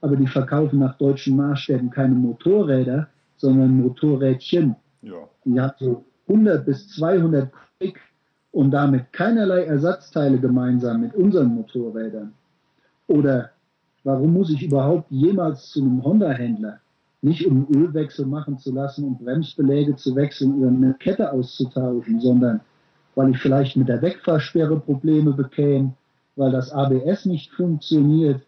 aber 0.00 0.14
die 0.14 0.28
verkaufen 0.28 0.78
nach 0.78 0.96
deutschen 0.98 1.34
Maßstäben 1.34 1.90
keine 1.90 2.14
Motorräder, 2.14 3.08
sondern 3.36 3.76
Motorrädchen. 3.76 4.76
Ja. 5.02 5.28
Die 5.44 5.60
hat 5.60 5.80
so 5.80 6.04
100 6.28 6.64
bis 6.64 6.90
200 6.90 7.50
Kubik 7.50 7.98
und 8.52 8.70
damit 8.70 9.12
keinerlei 9.12 9.64
Ersatzteile 9.64 10.38
gemeinsam 10.38 11.00
mit 11.00 11.12
unseren 11.16 11.56
Motorrädern? 11.56 12.32
Oder 13.08 13.50
warum 14.04 14.32
muss 14.32 14.50
ich 14.50 14.62
überhaupt 14.62 15.10
jemals 15.10 15.70
zu 15.70 15.80
einem 15.80 16.04
Honda-Händler? 16.04 16.78
Nicht 17.20 17.44
um 17.48 17.66
Ölwechsel 17.74 18.26
machen 18.26 18.58
zu 18.58 18.72
lassen 18.72 19.06
und 19.06 19.18
Bremsbeläge 19.18 19.96
zu 19.96 20.14
wechseln 20.14 20.54
oder 20.54 20.68
eine 20.68 20.94
Kette 20.94 21.32
auszutauschen, 21.32 22.20
sondern 22.20 22.60
weil 23.14 23.30
ich 23.30 23.38
vielleicht 23.38 23.76
mit 23.76 23.88
der 23.88 24.02
Wegfahrsperre 24.02 24.78
Probleme 24.80 25.32
bekäme, 25.32 25.94
weil 26.36 26.52
das 26.52 26.72
ABS 26.72 27.26
nicht 27.26 27.52
funktioniert 27.52 28.42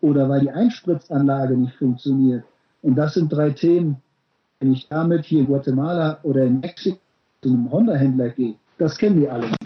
oder 0.00 0.28
weil 0.28 0.40
die 0.40 0.50
Einspritzanlage 0.50 1.56
nicht 1.56 1.76
funktioniert. 1.76 2.44
Und 2.82 2.96
das 2.96 3.14
sind 3.14 3.32
drei 3.32 3.50
Themen, 3.50 3.96
wenn 4.60 4.72
ich 4.72 4.88
damit 4.88 5.24
hier 5.24 5.40
in 5.40 5.46
Guatemala 5.46 6.18
oder 6.22 6.44
in 6.44 6.60
Mexiko 6.60 6.98
zu 7.42 7.48
einem 7.48 7.70
Honda-Händler 7.70 8.30
gehe, 8.30 8.54
das 8.78 8.98
kennen 8.98 9.20
die 9.20 9.28
alle 9.28 9.46
nicht. 9.46 9.56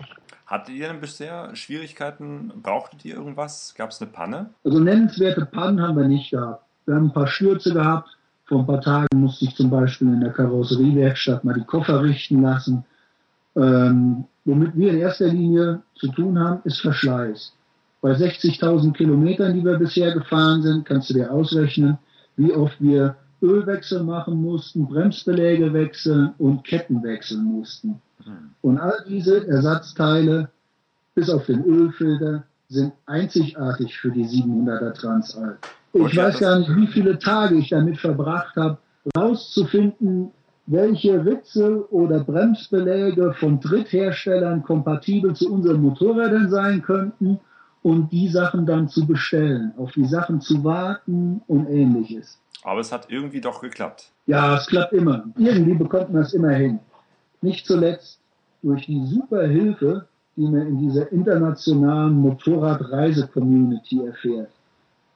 Hattet 0.47 0.75
ihr 0.75 0.89
denn 0.89 1.01
bisher 1.01 1.57
Schwierigkeiten? 1.57 2.53
Brauchtet 2.63 3.05
ihr 3.07 3.15
irgendwas? 3.15 3.75
Gab 3.77 3.91
es 3.91 4.03
eine 4.03 4.11
Panne? 4.11 4.51
Also 4.65 4.81
nennenswerte 4.81 5.47
Pannen 5.47 5.81
haben 5.81 5.97
wir 5.97 6.07
nicht 6.07 6.31
gehabt. 6.31 6.67
Wir 6.85 6.95
haben 6.95 7.07
ein 7.07 7.13
paar 7.13 7.27
Stürze 7.27 7.73
gehabt. 7.73 8.11
Vor 8.45 8.61
ein 8.61 8.67
paar 8.67 8.83
Tagen 8.83 9.07
musste 9.15 9.47
ich 9.47 9.55
zum 9.55 9.71
Beispiel 9.71 10.09
in 10.09 10.21
der 10.21 10.33
Karosseriewerkstatt 10.33 11.43
mal 11.45 11.55
die 11.55 11.65
Koffer 11.65 12.03
richten 12.03 12.43
lassen. 12.43 12.85
Ähm, 13.57 14.25
womit 14.45 14.77
wir 14.77 14.93
in 14.93 14.99
erster 14.99 15.29
Linie 15.29 15.83
zu 15.95 16.09
tun 16.09 16.39
haben, 16.39 16.61
ist 16.65 16.81
Verschleiß. 16.81 17.53
Bei 18.01 18.13
60.000 18.13 18.93
Kilometern, 18.95 19.55
die 19.55 19.65
wir 19.65 19.79
bisher 19.79 20.13
gefahren 20.13 20.63
sind, 20.63 20.85
kannst 20.85 21.11
du 21.11 21.15
dir 21.15 21.33
ausrechnen, 21.33 21.99
wie 22.37 22.53
oft 22.53 22.81
wir 22.81 23.17
Ölwechsel 23.41 24.03
machen 24.03 24.41
mussten, 24.41 24.87
Bremsbeläge 24.87 25.73
wechseln 25.73 26.33
und 26.39 26.65
Ketten 26.65 27.03
wechseln 27.03 27.45
mussten. 27.45 28.01
Und 28.61 28.79
all 28.79 29.05
diese 29.09 29.47
Ersatzteile, 29.47 30.51
bis 31.15 31.29
auf 31.29 31.47
den 31.47 31.65
Ölfilter, 31.65 32.45
sind 32.69 32.93
einzigartig 33.07 33.99
für 33.99 34.11
die 34.11 34.25
700er 34.25 34.95
Transalp. 34.95 35.59
Ich 35.93 36.17
weiß 36.17 36.39
gar 36.39 36.59
nicht, 36.59 36.75
wie 36.75 36.87
viele 36.87 37.19
Tage 37.19 37.57
ich 37.57 37.69
damit 37.69 37.99
verbracht 37.99 38.57
habe, 38.57 38.79
rauszufinden, 39.17 40.31
welche 40.73 41.25
Ritze 41.25 41.87
oder 41.93 42.21
Bremsbeläge 42.21 43.35
von 43.35 43.61
Drittherstellern 43.61 44.63
kompatibel 44.63 45.37
zu 45.37 45.53
unseren 45.53 45.83
Motorrädern 45.83 46.51
sein 46.51 46.83
könnten 46.83 47.39
und 47.83 48.11
die 48.11 48.29
Sachen 48.29 48.65
dann 48.65 48.89
zu 48.89 49.07
bestellen, 49.07 49.73
auf 49.77 49.93
die 49.93 50.07
Sachen 50.07 50.41
zu 50.41 50.65
warten 50.65 51.43
und 51.47 51.69
ähnliches. 51.69 52.39
Aber 52.65 52.81
es 52.81 52.91
hat 52.91 53.11
irgendwie 53.11 53.41
doch 53.41 53.61
geklappt. 53.61 54.11
Ja, 54.27 54.57
es 54.57 54.67
klappt 54.67 54.93
immer. 54.93 55.25
Irgendwie 55.37 55.75
bekommt 55.75 56.13
man 56.13 56.23
es 56.23 56.33
immer 56.33 56.53
hin. 56.53 56.79
Nicht 57.43 57.67
zuletzt 57.67 58.21
durch 58.63 58.87
die 58.87 59.05
super 59.07 59.47
Hilfe, 59.47 60.07
die 60.37 60.49
man 60.49 60.67
in 60.69 60.79
dieser 60.79 61.11
internationalen 61.13 62.15
Motorradreise-Community 62.15 64.07
erfährt. 64.07 64.51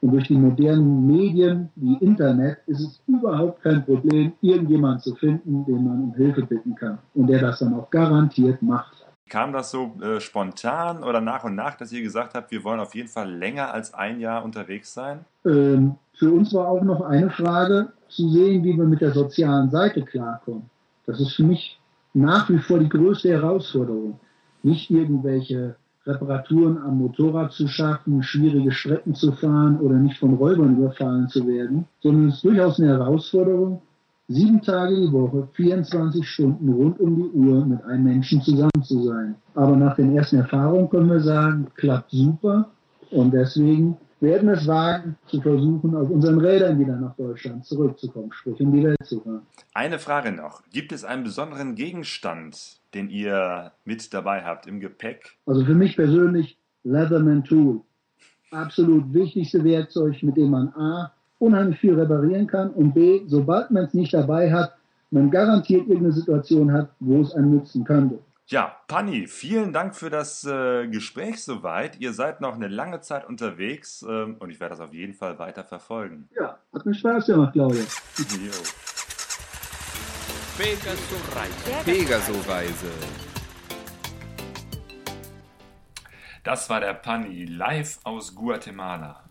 Und 0.06 0.12
durch 0.12 0.28
die 0.28 0.36
modernen 0.36 1.04
Medien 1.04 1.68
wie 1.74 1.96
Internet 1.96 2.58
ist 2.68 2.78
es 2.78 3.02
überhaupt 3.08 3.60
kein 3.64 3.84
Problem, 3.84 4.34
irgendjemanden 4.40 5.00
zu 5.00 5.16
finden, 5.16 5.64
den 5.64 5.84
man 5.84 6.00
um 6.00 6.14
Hilfe 6.14 6.42
bitten 6.42 6.76
kann 6.76 6.98
und 7.14 7.26
der 7.26 7.40
das 7.40 7.58
dann 7.58 7.74
auch 7.74 7.90
garantiert 7.90 8.62
macht. 8.62 9.04
Kam 9.28 9.52
das 9.52 9.72
so 9.72 9.96
äh, 10.00 10.20
spontan 10.20 11.02
oder 11.02 11.20
nach 11.20 11.42
und 11.42 11.56
nach, 11.56 11.74
dass 11.74 11.90
ihr 11.90 12.02
gesagt 12.02 12.36
habt, 12.36 12.52
wir 12.52 12.62
wollen 12.62 12.78
auf 12.78 12.94
jeden 12.94 13.08
Fall 13.08 13.28
länger 13.28 13.74
als 13.74 13.94
ein 13.94 14.20
Jahr 14.20 14.44
unterwegs 14.44 14.94
sein? 14.94 15.24
Ähm, 15.44 15.96
für 16.14 16.30
uns 16.30 16.54
war 16.54 16.68
auch 16.68 16.84
noch 16.84 17.00
eine 17.00 17.30
Frage 17.30 17.88
zu 18.06 18.28
sehen, 18.28 18.62
wie 18.62 18.76
wir 18.76 18.84
mit 18.84 19.00
der 19.00 19.10
sozialen 19.10 19.72
Seite 19.72 20.02
klarkommen. 20.02 20.70
Das 21.06 21.18
ist 21.18 21.34
für 21.34 21.42
mich 21.42 21.80
nach 22.14 22.48
wie 22.48 22.60
vor 22.60 22.78
die 22.78 22.88
größte 22.88 23.30
Herausforderung. 23.30 24.20
Nicht 24.62 24.88
irgendwelche 24.88 25.74
Reparaturen 26.06 26.78
am 26.78 26.98
Motorrad 26.98 27.52
zu 27.52 27.66
schaffen, 27.66 28.22
schwierige 28.22 28.70
Strecken 28.70 29.14
zu 29.14 29.32
fahren 29.32 29.80
oder 29.80 29.96
nicht 29.96 30.18
von 30.18 30.34
Räubern 30.34 30.76
überfallen 30.76 31.28
zu 31.28 31.46
werden, 31.46 31.86
sondern 32.00 32.28
es 32.28 32.36
ist 32.36 32.44
durchaus 32.44 32.78
eine 32.78 32.90
Herausforderung, 32.90 33.82
sieben 34.28 34.62
Tage 34.62 34.96
die 34.96 35.12
Woche, 35.12 35.48
24 35.54 36.28
Stunden 36.28 36.72
rund 36.72 37.00
um 37.00 37.16
die 37.16 37.30
Uhr 37.30 37.64
mit 37.64 37.84
einem 37.84 38.04
Menschen 38.04 38.40
zusammen 38.40 38.82
zu 38.82 39.02
sein. 39.02 39.34
Aber 39.54 39.76
nach 39.76 39.96
den 39.96 40.16
ersten 40.16 40.36
Erfahrungen 40.36 40.88
können 40.88 41.10
wir 41.10 41.20
sagen, 41.20 41.66
klappt 41.74 42.10
super 42.10 42.68
und 43.10 43.32
deswegen 43.32 43.96
werden 44.26 44.48
es 44.48 44.66
wagen, 44.66 45.16
zu 45.26 45.40
versuchen, 45.40 45.94
auf 45.94 46.10
unseren 46.10 46.40
Rädern 46.40 46.78
wieder 46.78 46.96
nach 46.96 47.14
Deutschland 47.14 47.64
zurückzukommen, 47.64 48.32
sprich 48.32 48.58
in 48.60 48.72
die 48.72 48.82
Welt 48.82 49.04
zu 49.04 49.20
fahren. 49.20 49.46
Eine 49.72 49.98
Frage 49.98 50.32
noch. 50.32 50.62
Gibt 50.72 50.92
es 50.92 51.04
einen 51.04 51.22
besonderen 51.22 51.76
Gegenstand, 51.76 52.80
den 52.92 53.08
ihr 53.08 53.72
mit 53.84 54.12
dabei 54.12 54.42
habt 54.42 54.66
im 54.66 54.80
Gepäck? 54.80 55.36
Also 55.46 55.64
für 55.64 55.74
mich 55.74 55.96
persönlich 55.96 56.58
Leatherman 56.82 57.44
Tool. 57.44 57.80
Absolut 58.50 59.14
wichtigste 59.14 59.62
Werkzeug, 59.62 60.22
mit 60.22 60.36
dem 60.36 60.50
man 60.50 60.68
A 60.70 61.12
unheimlich 61.38 61.78
viel 61.78 61.98
reparieren 61.98 62.46
kann 62.46 62.70
und 62.70 62.94
B, 62.94 63.22
sobald 63.26 63.70
man 63.70 63.84
es 63.84 63.94
nicht 63.94 64.12
dabei 64.14 64.52
hat, 64.52 64.74
man 65.10 65.30
garantiert 65.30 65.86
irgendeine 65.86 66.12
Situation 66.12 66.72
hat, 66.72 66.90
wo 66.98 67.20
es 67.20 67.32
einen 67.34 67.50
nützen 67.50 67.84
könnte. 67.84 68.18
Ja, 68.48 68.76
Panni, 68.86 69.26
vielen 69.26 69.72
Dank 69.72 69.96
für 69.96 70.08
das 70.08 70.44
äh, 70.44 70.86
Gespräch 70.86 71.42
soweit. 71.42 71.98
Ihr 71.98 72.12
seid 72.12 72.40
noch 72.40 72.54
eine 72.54 72.68
lange 72.68 73.00
Zeit 73.00 73.26
unterwegs 73.26 74.06
ähm, 74.08 74.36
und 74.38 74.50
ich 74.50 74.60
werde 74.60 74.76
das 74.76 74.80
auf 74.80 74.94
jeden 74.94 75.14
Fall 75.14 75.40
weiter 75.40 75.64
verfolgen. 75.64 76.28
Ja, 76.36 76.56
hat 76.72 76.86
mir 76.86 76.94
Spaß 76.94 77.26
gemacht, 77.26 77.54
Claudia. 77.54 77.82
Jo. 77.82 78.52
Pegaso-Reise. 80.56 81.84
Pegaso-Reise. 81.84 82.92
Das 86.44 86.70
war 86.70 86.78
der 86.78 86.94
Panni 86.94 87.46
live 87.46 87.98
aus 88.04 88.32
Guatemala. 88.32 89.28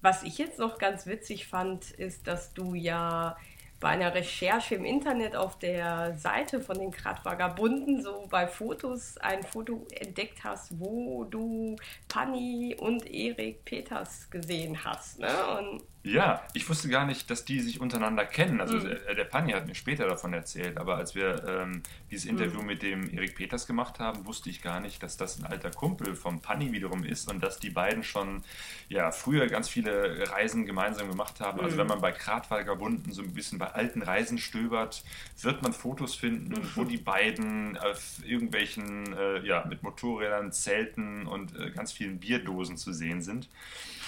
Was 0.00 0.22
ich 0.22 0.38
jetzt 0.38 0.58
noch 0.58 0.78
ganz 0.78 1.04
witzig 1.04 1.48
fand, 1.48 1.90
ist, 1.90 2.26
dass 2.26 2.54
du 2.54 2.74
ja 2.74 3.36
bei 3.84 3.90
einer 3.90 4.14
Recherche 4.14 4.76
im 4.76 4.86
Internet 4.86 5.36
auf 5.36 5.58
der 5.58 6.16
Seite 6.16 6.62
von 6.62 6.78
den 6.78 6.90
Kratvagabunden 6.90 8.02
so 8.02 8.26
bei 8.30 8.46
Fotos 8.46 9.18
ein 9.18 9.42
Foto 9.42 9.86
entdeckt 9.90 10.42
hast, 10.42 10.80
wo 10.80 11.24
du 11.24 11.76
Panni 12.08 12.74
und 12.80 13.04
Erik 13.04 13.66
Peters 13.66 14.30
gesehen 14.30 14.82
hast. 14.86 15.18
Ne? 15.18 15.28
Und 15.58 15.82
Ja, 16.06 16.42
ich 16.52 16.68
wusste 16.68 16.90
gar 16.90 17.06
nicht, 17.06 17.30
dass 17.30 17.46
die 17.46 17.60
sich 17.60 17.80
untereinander 17.80 18.26
kennen. 18.26 18.60
Also 18.60 18.76
Mhm. 18.76 18.84
der, 19.06 19.14
der 19.14 19.24
Panni 19.24 19.52
hat 19.52 19.66
mir 19.66 19.74
später 19.74 20.06
davon 20.06 20.34
erzählt, 20.34 20.76
aber 20.76 20.96
als 20.98 21.14
wir 21.14 21.42
ähm, 21.48 21.82
dieses 22.10 22.26
Interview 22.26 22.60
Mhm. 22.60 22.66
mit 22.66 22.82
dem 22.82 23.10
Erik 23.14 23.34
Peters 23.34 23.66
gemacht 23.66 23.98
haben, 24.00 24.26
wusste 24.26 24.50
ich 24.50 24.60
gar 24.60 24.80
nicht, 24.80 25.02
dass 25.02 25.16
das 25.16 25.38
ein 25.38 25.46
alter 25.46 25.70
Kumpel 25.70 26.14
vom 26.14 26.40
Panni 26.42 26.72
wiederum 26.72 27.04
ist 27.04 27.30
und 27.32 27.42
dass 27.42 27.58
die 27.58 27.70
beiden 27.70 28.02
schon 28.04 28.44
ja, 28.90 29.12
früher 29.12 29.46
ganz 29.46 29.70
viele 29.70 30.28
Reisen 30.30 30.66
gemeinsam 30.66 31.08
gemacht 31.08 31.40
haben. 31.40 31.58
Also 31.60 31.76
Mhm. 31.76 31.80
wenn 31.80 31.86
man 31.86 32.00
bei 32.02 32.12
Kratvagabunden 32.12 33.10
so 33.14 33.22
ein 33.22 33.32
bisschen 33.32 33.58
bei 33.58 33.68
alten 33.68 34.02
Reisen 34.02 34.36
stöbert, 34.36 35.04
wird 35.40 35.62
man 35.62 35.72
Fotos 35.72 36.14
finden, 36.14 36.52
Mhm. 36.60 36.70
wo 36.74 36.84
die 36.84 36.98
beiden 36.98 37.78
auf 37.78 38.18
irgendwelchen, 38.26 39.10
äh, 39.14 39.40
ja, 39.46 39.64
mit 39.66 39.82
Motorrädern, 39.82 40.52
Zelten 40.52 41.26
und 41.26 41.58
äh, 41.58 41.70
ganz 41.70 41.92
vielen 41.92 42.18
Bierdosen 42.20 42.76
zu 42.76 42.92
sehen 42.92 43.22
sind. 43.22 43.48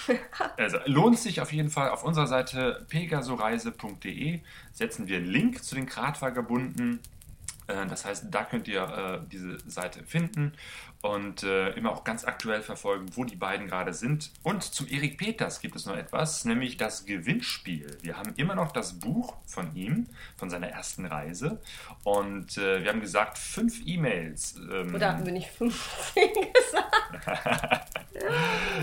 Also 0.57 0.79
lohnt 0.87 1.19
sich 1.19 1.41
auf 1.41 1.53
jeden 1.53 1.71
Fall 1.71 1.91
auf 1.91 2.05
unserer 2.05 2.27
Seite 2.27 2.87
pegasoreise.de 2.89 4.41
setzen 4.73 5.09
wir 5.09 5.17
einen 5.19 5.27
Link 5.27 5.63
zu 5.65 5.75
den 5.75 5.87
Kratvagabunden. 5.87 7.01
Äh, 7.67 7.87
Das 7.87 8.05
heißt, 8.05 8.27
da 8.31 8.45
könnt 8.45 8.69
ihr 8.69 8.83
äh, 8.83 9.27
diese 9.31 9.59
Seite 9.69 10.03
finden 10.05 10.53
und 11.09 11.43
äh, 11.43 11.71
immer 11.71 11.93
auch 11.93 12.05
ganz 12.05 12.25
aktuell 12.25 12.63
verfolgen, 12.63 13.07
wo 13.15 13.25
die 13.25 13.37
beiden 13.37 13.67
gerade 13.69 13.93
sind. 13.95 14.31
Und 14.43 14.63
zum 14.63 14.87
Erik 14.89 15.19
Peters 15.19 15.61
gibt 15.61 15.77
es 15.77 15.87
noch 15.87 15.97
etwas, 15.97 16.45
nämlich 16.45 16.77
das 16.77 17.05
Gewinnspiel. 17.07 17.97
Wir 18.03 18.17
haben 18.17 18.33
immer 18.37 18.55
noch 18.55 18.73
das 18.73 18.99
Buch 18.99 19.37
von 19.47 19.75
ihm, 19.75 20.07
von 20.37 20.51
seiner 20.51 20.69
ersten 20.69 21.07
Reise. 21.07 21.61
Und 22.05 22.57
äh, 22.59 22.83
wir 22.83 22.91
haben 22.91 23.01
gesagt, 23.01 23.39
fünf 23.39 23.81
E-Mails. 23.87 24.57
ähm, 24.71 24.95
oder 24.95 25.13
hatten 25.13 25.25
wir 25.27 25.33
nicht 25.33 25.49
15 25.51 26.23
gesagt? 26.55 26.87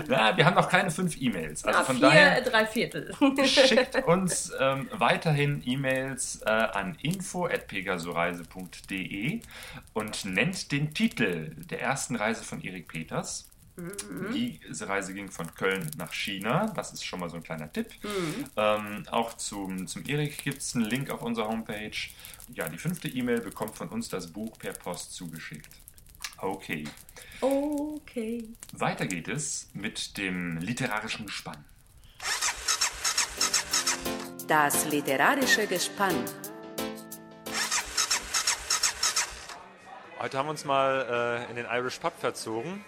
na, 0.08 0.36
wir 0.36 0.44
haben 0.46 0.54
noch 0.54 0.68
keine 0.68 0.90
fünf 0.90 1.20
E-Mails. 1.20 1.64
Also 1.64 1.78
Ah, 1.80 1.84
von 1.84 1.96
vier, 1.96 2.06
daher. 2.08 2.40
drei 2.42 2.66
Viertel. 2.66 3.14
Schickt 3.44 3.96
uns 4.06 4.52
ähm, 4.60 4.88
weiterhin 4.92 5.62
E-Mails 5.66 6.40
äh, 6.46 6.50
an 6.50 6.96
info.pegasoreise.de 7.02 9.40
und 9.92 10.24
nennt 10.24 10.70
den 10.72 10.94
Titel 10.94 11.50
der 11.56 11.82
ersten 11.82 12.13
Reise 12.16 12.44
von 12.44 12.60
Erik 12.62 12.88
Peters. 12.88 13.48
Diese 14.32 14.88
Reise 14.88 15.14
ging 15.14 15.30
von 15.32 15.52
Köln 15.54 15.90
nach 15.96 16.12
China. 16.12 16.72
Das 16.76 16.92
ist 16.92 17.04
schon 17.04 17.18
mal 17.18 17.28
so 17.28 17.36
ein 17.36 17.42
kleiner 17.42 17.72
Tipp. 17.72 17.88
Ähm, 18.56 19.04
auch 19.10 19.36
zum, 19.36 19.88
zum 19.88 20.04
Erik 20.06 20.44
gibt 20.44 20.58
es 20.58 20.76
einen 20.76 20.84
Link 20.84 21.10
auf 21.10 21.22
unserer 21.22 21.48
Homepage. 21.48 21.90
Ja, 22.52 22.68
die 22.68 22.78
fünfte 22.78 23.08
E-Mail 23.08 23.40
bekommt 23.40 23.76
von 23.76 23.88
uns 23.88 24.08
das 24.08 24.28
Buch 24.28 24.56
per 24.58 24.74
Post 24.74 25.14
zugeschickt. 25.14 25.70
Okay. 26.38 26.84
Okay. 27.40 28.44
Weiter 28.72 29.06
geht 29.06 29.28
es 29.28 29.68
mit 29.72 30.16
dem 30.18 30.58
literarischen 30.58 31.26
Gespann. 31.26 31.64
Das 34.46 34.86
literarische 34.86 35.66
Gespann. 35.66 36.14
Heute 40.24 40.38
haben 40.38 40.46
wir 40.46 40.52
uns 40.52 40.64
mal 40.64 41.44
äh, 41.46 41.50
in 41.50 41.56
den 41.56 41.66
Irish 41.66 41.98
Pub 41.98 42.14
verzogen. 42.18 42.82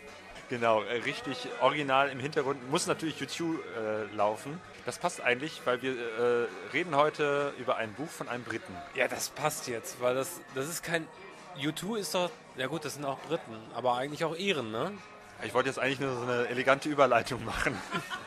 Genau, 0.49 0.81
äh, 0.81 1.03
richtig 1.03 1.47
original 1.61 2.09
im 2.09 2.19
Hintergrund. 2.19 2.71
Muss 2.71 2.87
natürlich 2.87 3.21
YouTube 3.21 3.63
äh, 3.77 4.05
laufen. 4.17 4.59
Das 4.87 4.97
passt 4.97 5.21
eigentlich, 5.21 5.61
weil 5.67 5.83
wir 5.83 5.93
äh, 5.93 6.47
reden 6.73 6.97
heute 6.97 7.53
über 7.59 7.77
ein 7.77 7.93
Buch 7.93 8.09
von 8.09 8.31
einem 8.31 8.43
Briten. 8.43 8.75
Ja, 8.95 9.07
das 9.07 9.29
passt 9.29 9.69
jetzt, 9.69 10.01
weil 10.01 10.15
das, 10.15 10.41
das 10.55 10.67
ist 10.67 10.83
kein. 10.83 11.07
U2 11.59 11.99
ist 11.99 12.15
doch. 12.15 12.31
Ja, 12.57 12.69
gut, 12.69 12.87
das 12.87 12.95
sind 12.95 13.05
auch 13.05 13.19
Briten, 13.19 13.59
aber 13.75 13.99
eigentlich 13.99 14.25
auch 14.25 14.35
Iren, 14.35 14.73
ne? 14.73 14.93
Ich 15.43 15.53
wollte 15.53 15.69
jetzt 15.69 15.79
eigentlich 15.79 16.01
nur 16.01 16.17
so 16.17 16.23
eine 16.23 16.49
elegante 16.49 16.89
Überleitung 16.89 17.45
machen. 17.45 17.77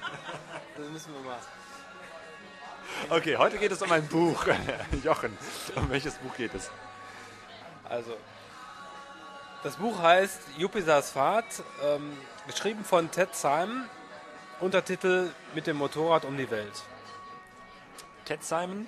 Dann 0.78 0.94
müssen 0.94 1.12
wir 1.16 1.22
mal. 1.22 1.40
Okay, 3.10 3.38
heute 3.38 3.58
geht 3.58 3.72
es 3.72 3.82
um 3.82 3.92
ein 3.92 4.06
Buch. 4.06 4.46
Jochen, 5.04 5.36
um 5.74 5.90
welches 5.90 6.14
Buch 6.18 6.36
geht 6.38 6.54
es? 6.54 6.70
Also, 7.86 8.16
das 9.64 9.76
Buch 9.76 10.02
heißt 10.02 10.42
Jupiters 10.58 11.12
Fahrt, 11.12 11.64
ähm, 11.84 12.18
geschrieben 12.48 12.84
von 12.84 13.12
Ted 13.12 13.36
Simon, 13.36 13.86
Untertitel 14.60 15.32
Mit 15.54 15.68
dem 15.68 15.78
Motorrad 15.78 16.26
um 16.26 16.38
die 16.38 16.50
Welt. 16.50 16.84
Ted 18.26 18.44
Simon 18.44 18.88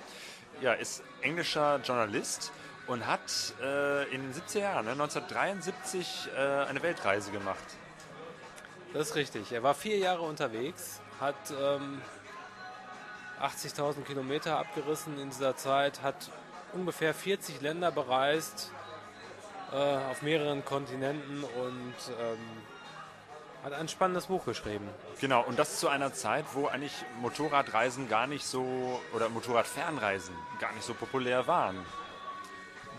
ja, 0.60 0.72
ist 0.72 1.02
englischer 1.20 1.80
Journalist 1.82 2.52
und 2.86 3.06
hat 3.06 3.54
äh, 3.60 4.04
in 4.14 4.22
den 4.22 4.32
70er 4.32 4.58
Jahren, 4.60 4.84
ne, 4.86 4.92
1973, 4.92 6.30
äh, 6.34 6.40
eine 6.40 6.82
Weltreise 6.82 7.30
gemacht. 7.30 7.64
Das 8.92 9.08
ist 9.08 9.16
richtig. 9.16 9.52
Er 9.52 9.62
war 9.62 9.74
vier 9.74 9.98
Jahre 9.98 10.22
unterwegs, 10.22 11.00
hat 11.20 11.34
ähm, 11.50 12.00
80.000 13.40 14.02
Kilometer 14.02 14.58
abgerissen 14.58 15.18
in 15.18 15.30
dieser 15.30 15.56
Zeit, 15.56 16.02
hat 16.02 16.30
ungefähr 16.72 17.14
40 17.14 17.60
Länder 17.60 17.90
bereist, 17.90 18.70
äh, 19.72 20.10
auf 20.10 20.22
mehreren 20.22 20.64
Kontinenten 20.64 21.44
und 21.44 21.94
ähm, 22.20 22.38
hat 23.64 23.72
ein 23.72 23.88
spannendes 23.88 24.26
Buch 24.26 24.44
geschrieben. 24.44 24.88
Genau, 25.20 25.42
und 25.42 25.58
das 25.58 25.78
zu 25.78 25.88
einer 25.88 26.12
Zeit, 26.12 26.44
wo 26.52 26.66
eigentlich 26.66 26.92
Motorradreisen 27.20 28.08
gar 28.08 28.26
nicht 28.26 28.44
so, 28.44 29.00
oder 29.14 29.28
Motorradfernreisen 29.28 30.34
gar 30.60 30.72
nicht 30.72 30.84
so 30.84 30.94
populär 30.94 31.46
waren. 31.46 31.76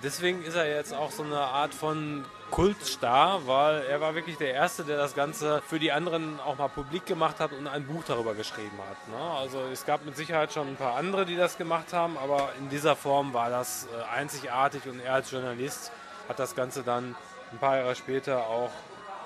Deswegen 0.04 0.44
ist 0.44 0.56
er 0.56 0.68
jetzt 0.68 0.94
auch 0.94 1.12
so 1.12 1.24
eine 1.24 1.40
Art 1.40 1.74
von 1.74 2.26
Kultstar, 2.52 3.48
weil 3.48 3.84
er 3.84 4.02
war 4.02 4.16
wirklich 4.16 4.38
der 4.38 4.54
Erste, 4.54 4.84
der 4.84 4.98
das 4.98 5.16
Ganze 5.16 5.62
für 5.66 5.80
die 5.80 5.94
anderen 5.94 6.40
auch 6.42 6.58
mal 6.58 6.68
publik 6.68 7.06
gemacht 7.06 7.40
hat 7.40 7.54
und 7.54 7.68
ein 7.68 7.86
Buch 7.88 8.04
darüber 8.06 8.34
geschrieben 8.34 8.78
hat. 8.90 9.08
Ne? 9.08 9.38
Also 9.40 9.60
es 9.72 9.86
gab 9.86 10.06
mit 10.06 10.18
Sicherheit 10.18 10.52
schon 10.52 10.68
ein 10.68 10.76
paar 10.76 10.96
andere, 10.96 11.26
die 11.26 11.38
das 11.38 11.58
gemacht 11.58 11.94
haben, 11.94 12.18
aber 12.18 12.50
in 12.60 12.70
dieser 12.70 12.98
Form 12.98 13.34
war 13.34 13.50
das 13.50 13.88
äh, 13.88 14.16
einzigartig 14.16 14.86
und 14.88 15.00
er 15.00 15.14
als 15.16 15.32
Journalist 15.32 15.92
hat 16.30 16.40
das 16.40 16.56
Ganze 16.56 16.84
dann 16.84 17.16
ein 17.52 17.58
paar 17.60 17.78
Jahre 17.78 17.96
später 17.96 18.48
auch 18.48 18.72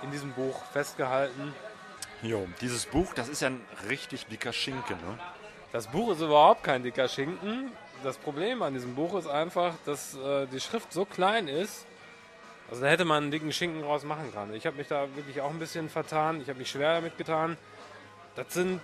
in 0.03 0.11
diesem 0.11 0.31
Buch 0.33 0.61
festgehalten. 0.73 1.53
Jo, 2.21 2.47
dieses 2.61 2.85
Buch, 2.85 3.13
das 3.13 3.29
ist 3.29 3.41
ja 3.41 3.49
ein 3.49 3.61
richtig 3.89 4.25
dicker 4.27 4.51
Schinken, 4.53 4.97
ne? 4.97 5.19
Das 5.71 5.87
Buch 5.87 6.11
ist 6.13 6.21
überhaupt 6.21 6.63
kein 6.63 6.81
dicker 6.83 7.07
Schinken. 7.07 7.71
Das 8.03 8.17
Problem 8.17 8.61
an 8.61 8.73
diesem 8.73 8.95
Buch 8.95 9.17
ist 9.17 9.27
einfach, 9.27 9.73
dass 9.85 10.15
äh, 10.15 10.47
die 10.47 10.59
Schrift 10.59 10.91
so 10.93 11.05
klein 11.05 11.47
ist, 11.47 11.85
Also 12.69 12.81
da 12.81 12.89
hätte 12.89 13.05
man 13.05 13.23
einen 13.23 13.31
dicken 13.31 13.51
Schinken 13.53 13.81
draus 13.81 14.03
machen 14.03 14.31
können. 14.33 14.53
Ich 14.53 14.65
habe 14.65 14.77
mich 14.77 14.87
da 14.87 15.07
wirklich 15.15 15.39
auch 15.41 15.49
ein 15.49 15.59
bisschen 15.59 15.89
vertan. 15.89 16.41
Ich 16.41 16.49
habe 16.49 16.59
mich 16.59 16.69
schwer 16.69 16.95
damit 16.95 17.17
getan. 17.17 17.57
Das 18.35 18.53
sind 18.53 18.81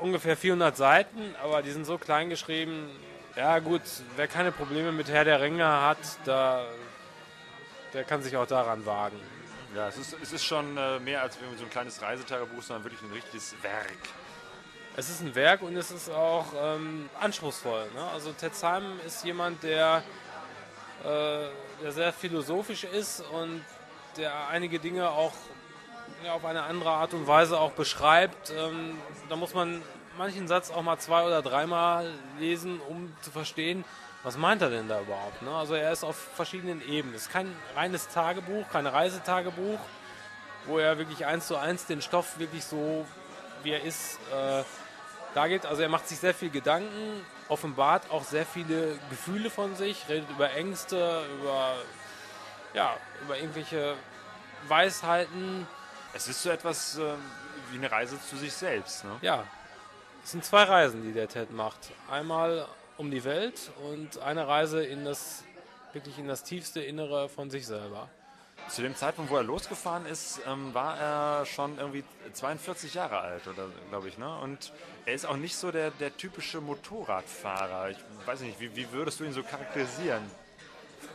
ungefähr 0.00 0.36
400 0.36 0.76
Seiten, 0.76 1.34
aber 1.42 1.62
die 1.62 1.70
sind 1.70 1.84
so 1.86 1.98
klein 1.98 2.30
geschrieben. 2.30 2.90
Ja 3.36 3.58
gut, 3.60 3.82
wer 4.16 4.26
keine 4.26 4.50
Probleme 4.50 4.90
mit 4.92 5.08
Herr 5.08 5.24
der 5.24 5.40
Ringe 5.40 5.64
hat, 5.66 5.98
da, 6.24 6.64
der 7.92 8.04
kann 8.04 8.22
sich 8.22 8.36
auch 8.36 8.46
daran 8.46 8.84
wagen. 8.86 9.20
Ja, 9.74 9.88
es 9.88 9.98
ist, 9.98 10.16
es 10.20 10.32
ist 10.32 10.44
schon 10.44 10.76
äh, 10.76 10.98
mehr 10.98 11.22
als 11.22 11.36
so 11.56 11.64
ein 11.64 11.70
kleines 11.70 12.02
Reisetagebuch, 12.02 12.62
sondern 12.62 12.84
wirklich 12.84 13.02
ein 13.02 13.12
richtiges 13.12 13.54
Werk. 13.62 13.98
Es 14.96 15.08
ist 15.08 15.20
ein 15.20 15.34
Werk 15.36 15.62
und 15.62 15.76
es 15.76 15.92
ist 15.92 16.10
auch 16.10 16.46
ähm, 16.60 17.08
anspruchsvoll. 17.20 17.88
Ne? 17.94 18.02
Also 18.12 18.32
Ted 18.32 18.54
Simon 18.56 18.98
ist 19.06 19.24
jemand, 19.24 19.62
der, 19.62 20.02
äh, 21.04 21.46
der 21.82 21.92
sehr 21.92 22.12
philosophisch 22.12 22.82
ist 22.84 23.20
und 23.32 23.64
der 24.16 24.48
einige 24.48 24.80
Dinge 24.80 25.08
auch 25.08 25.32
ja, 26.24 26.32
auf 26.32 26.44
eine 26.44 26.64
andere 26.64 26.90
Art 26.90 27.14
und 27.14 27.28
Weise 27.28 27.58
auch 27.58 27.72
beschreibt. 27.72 28.50
Ähm, 28.50 28.98
da 29.28 29.36
muss 29.36 29.54
man 29.54 29.80
manchen 30.18 30.48
Satz 30.48 30.70
auch 30.70 30.82
mal 30.82 30.98
zwei 30.98 31.24
oder 31.24 31.42
dreimal 31.42 32.12
lesen, 32.40 32.80
um 32.88 33.14
zu 33.22 33.30
verstehen, 33.30 33.84
was 34.22 34.36
meint 34.36 34.60
er 34.62 34.70
denn 34.70 34.88
da 34.88 35.00
überhaupt. 35.00 35.42
Ne? 35.42 35.50
Also 35.50 35.74
er 35.74 35.92
ist 35.92 36.04
auf 36.04 36.16
verschiedenen 36.16 36.86
Ebenen. 36.86 37.14
Es 37.14 37.22
ist 37.22 37.32
kein 37.32 37.54
reines 37.74 38.08
Tagebuch, 38.08 38.68
kein 38.70 38.86
Reisetagebuch, 38.86 39.78
wo 40.66 40.78
er 40.78 40.98
wirklich 40.98 41.24
eins 41.26 41.46
zu 41.46 41.56
eins 41.56 41.86
den 41.86 42.02
Stoff 42.02 42.38
wirklich 42.38 42.64
so, 42.64 43.06
wie 43.62 43.70
er 43.70 43.82
ist, 43.82 44.18
äh, 44.32 44.62
dargibt. 45.34 45.66
Also 45.66 45.82
er 45.82 45.88
macht 45.88 46.08
sich 46.08 46.18
sehr 46.18 46.34
viel 46.34 46.50
Gedanken, 46.50 47.24
offenbart 47.48 48.10
auch 48.10 48.24
sehr 48.24 48.44
viele 48.44 48.98
Gefühle 49.08 49.48
von 49.48 49.74
sich, 49.76 50.08
redet 50.08 50.28
über 50.30 50.52
Ängste, 50.52 51.24
über, 51.38 51.76
ja, 52.74 52.96
über 53.22 53.38
irgendwelche 53.38 53.94
Weisheiten. 54.68 55.66
Es 56.12 56.28
ist 56.28 56.42
so 56.42 56.50
etwas 56.50 56.98
äh, 56.98 57.14
wie 57.70 57.78
eine 57.78 57.90
Reise 57.90 58.18
zu 58.28 58.36
sich 58.36 58.52
selbst. 58.52 59.04
Ne? 59.04 59.16
Ja, 59.22 59.44
es 60.22 60.32
sind 60.32 60.44
zwei 60.44 60.64
Reisen, 60.64 61.02
die 61.02 61.12
der 61.12 61.28
Ted 61.28 61.50
macht. 61.52 61.90
Einmal 62.10 62.66
um 63.00 63.10
die 63.10 63.24
Welt 63.24 63.72
und 63.90 64.18
eine 64.18 64.46
Reise 64.46 64.84
in 64.84 65.06
das 65.06 65.42
wirklich 65.94 66.18
in 66.18 66.28
das 66.28 66.44
tiefste 66.44 66.82
Innere 66.82 67.30
von 67.30 67.50
sich 67.50 67.66
selber. 67.66 68.10
Zu 68.68 68.82
dem 68.82 68.94
Zeitpunkt, 68.94 69.30
wo 69.30 69.36
er 69.36 69.42
losgefahren 69.42 70.04
ist, 70.04 70.42
ähm, 70.46 70.74
war 70.74 70.98
er 70.98 71.46
schon 71.46 71.78
irgendwie 71.78 72.04
42 72.34 72.92
Jahre 72.92 73.18
alt, 73.18 73.48
oder 73.48 73.68
glaube 73.88 74.08
ich, 74.08 74.18
ne? 74.18 74.38
Und 74.40 74.72
er 75.06 75.14
ist 75.14 75.24
auch 75.24 75.38
nicht 75.38 75.56
so 75.56 75.72
der, 75.72 75.92
der 75.92 76.14
typische 76.14 76.60
Motorradfahrer. 76.60 77.90
Ich 77.90 77.96
weiß 78.26 78.42
nicht, 78.42 78.60
wie, 78.60 78.76
wie 78.76 78.92
würdest 78.92 79.18
du 79.18 79.24
ihn 79.24 79.32
so 79.32 79.42
charakterisieren? 79.42 80.22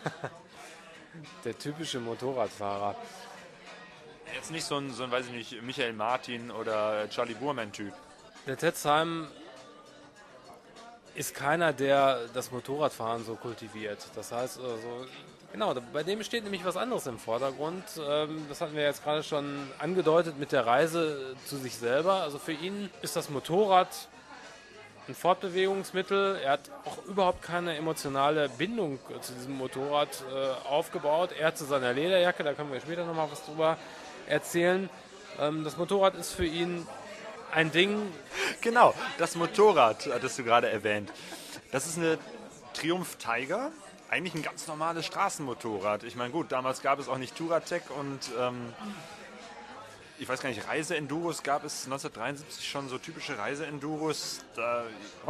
der 1.45 1.57
typische 1.57 1.99
Motorradfahrer. 1.99 2.95
Jetzt 4.33 4.49
nicht 4.49 4.65
so 4.65 4.77
ein, 4.77 4.91
so 4.91 5.03
ein, 5.03 5.11
weiß 5.11 5.27
ich 5.27 5.31
nicht, 5.31 5.61
Michael 5.61 5.93
Martin 5.93 6.49
oder 6.49 7.07
Charlie 7.11 7.35
Burman-Typ. 7.35 7.93
Der 8.47 8.57
Ted 8.57 8.75
Simon 8.75 9.27
ist 11.15 11.33
keiner, 11.33 11.73
der 11.73 12.19
das 12.33 12.51
Motorradfahren 12.51 13.23
so 13.25 13.35
kultiviert. 13.35 14.05
Das 14.15 14.31
heißt, 14.31 14.59
also, 14.59 15.05
genau, 15.51 15.73
bei 15.93 16.03
dem 16.03 16.21
steht 16.23 16.43
nämlich 16.43 16.65
was 16.65 16.77
anderes 16.77 17.07
im 17.07 17.17
Vordergrund. 17.17 17.83
Ähm, 17.97 18.45
das 18.49 18.61
hatten 18.61 18.75
wir 18.75 18.83
jetzt 18.83 19.03
gerade 19.03 19.23
schon 19.23 19.69
angedeutet 19.79 20.37
mit 20.37 20.51
der 20.51 20.65
Reise 20.65 21.35
zu 21.45 21.57
sich 21.57 21.75
selber. 21.77 22.15
Also 22.15 22.37
für 22.37 22.51
ihn 22.51 22.89
ist 23.01 23.15
das 23.15 23.29
Motorrad 23.29 23.87
ein 25.07 25.15
Fortbewegungsmittel. 25.15 26.39
Er 26.43 26.53
hat 26.53 26.71
auch 26.83 27.03
überhaupt 27.05 27.41
keine 27.41 27.77
emotionale 27.77 28.49
Bindung 28.49 28.99
zu 29.21 29.33
diesem 29.33 29.53
Motorrad 29.53 30.23
äh, 30.33 30.67
aufgebaut. 30.67 31.29
Er 31.39 31.55
zu 31.55 31.65
seiner 31.65 31.93
Lederjacke, 31.93 32.43
da 32.43 32.53
können 32.53 32.73
wir 32.73 32.81
später 32.81 33.05
nochmal 33.05 33.29
was 33.31 33.45
drüber 33.45 33.77
erzählen. 34.27 34.89
Ähm, 35.39 35.63
das 35.63 35.77
Motorrad 35.77 36.15
ist 36.15 36.33
für 36.33 36.45
ihn 36.45 36.85
ein 37.51 37.71
Ding. 37.71 38.11
Genau, 38.61 38.93
das 39.17 39.35
Motorrad 39.35 40.07
hattest 40.11 40.39
du 40.39 40.43
gerade 40.43 40.69
erwähnt. 40.69 41.11
Das 41.71 41.87
ist 41.87 41.97
eine 41.97 42.17
Triumph 42.73 43.17
Tiger. 43.17 43.71
Eigentlich 44.09 44.35
ein 44.35 44.43
ganz 44.43 44.67
normales 44.67 45.05
Straßenmotorrad. 45.05 46.03
Ich 46.03 46.15
meine, 46.15 46.31
gut, 46.31 46.51
damals 46.51 46.81
gab 46.81 46.99
es 46.99 47.09
auch 47.09 47.17
nicht 47.17 47.35
Touratec 47.35 47.83
und 47.89 48.19
ähm, 48.39 48.73
ich 50.17 50.29
weiß 50.29 50.41
gar 50.41 50.49
nicht, 50.49 50.67
Reise-Enduros 50.67 51.43
gab 51.43 51.65
es 51.65 51.85
1973 51.85 52.69
schon 52.69 52.87
so 52.87 52.97
typische 52.97 53.37
Reise-Enduros. 53.37 54.41
Da, 54.55 54.83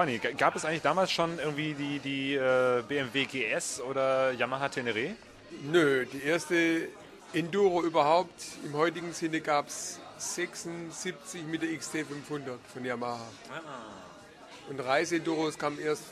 nee, 0.05 0.19
gab 0.19 0.55
es 0.55 0.65
eigentlich 0.65 0.83
damals 0.83 1.11
schon 1.11 1.39
irgendwie 1.39 1.73
die, 1.73 1.99
die 1.99 2.35
äh, 2.35 2.83
BMW 2.87 3.25
GS 3.25 3.81
oder 3.81 4.31
Yamaha 4.33 4.69
Tenere? 4.69 5.15
Nö, 5.63 6.05
die 6.05 6.23
erste 6.23 6.87
Enduro 7.33 7.81
überhaupt 7.81 8.43
im 8.63 8.73
heutigen 8.75 9.13
Sinne 9.13 9.41
gab 9.41 9.67
es 9.67 9.99
76 10.17 11.43
mit 11.43 11.61
der 11.61 11.69
XT500 11.69 12.57
von 12.73 12.85
Yamaha. 12.85 13.27
Ah. 13.49 14.69
Und 14.69 14.79
Reiseenduros 14.79 15.57
kam 15.57 15.79
erst 15.79 16.03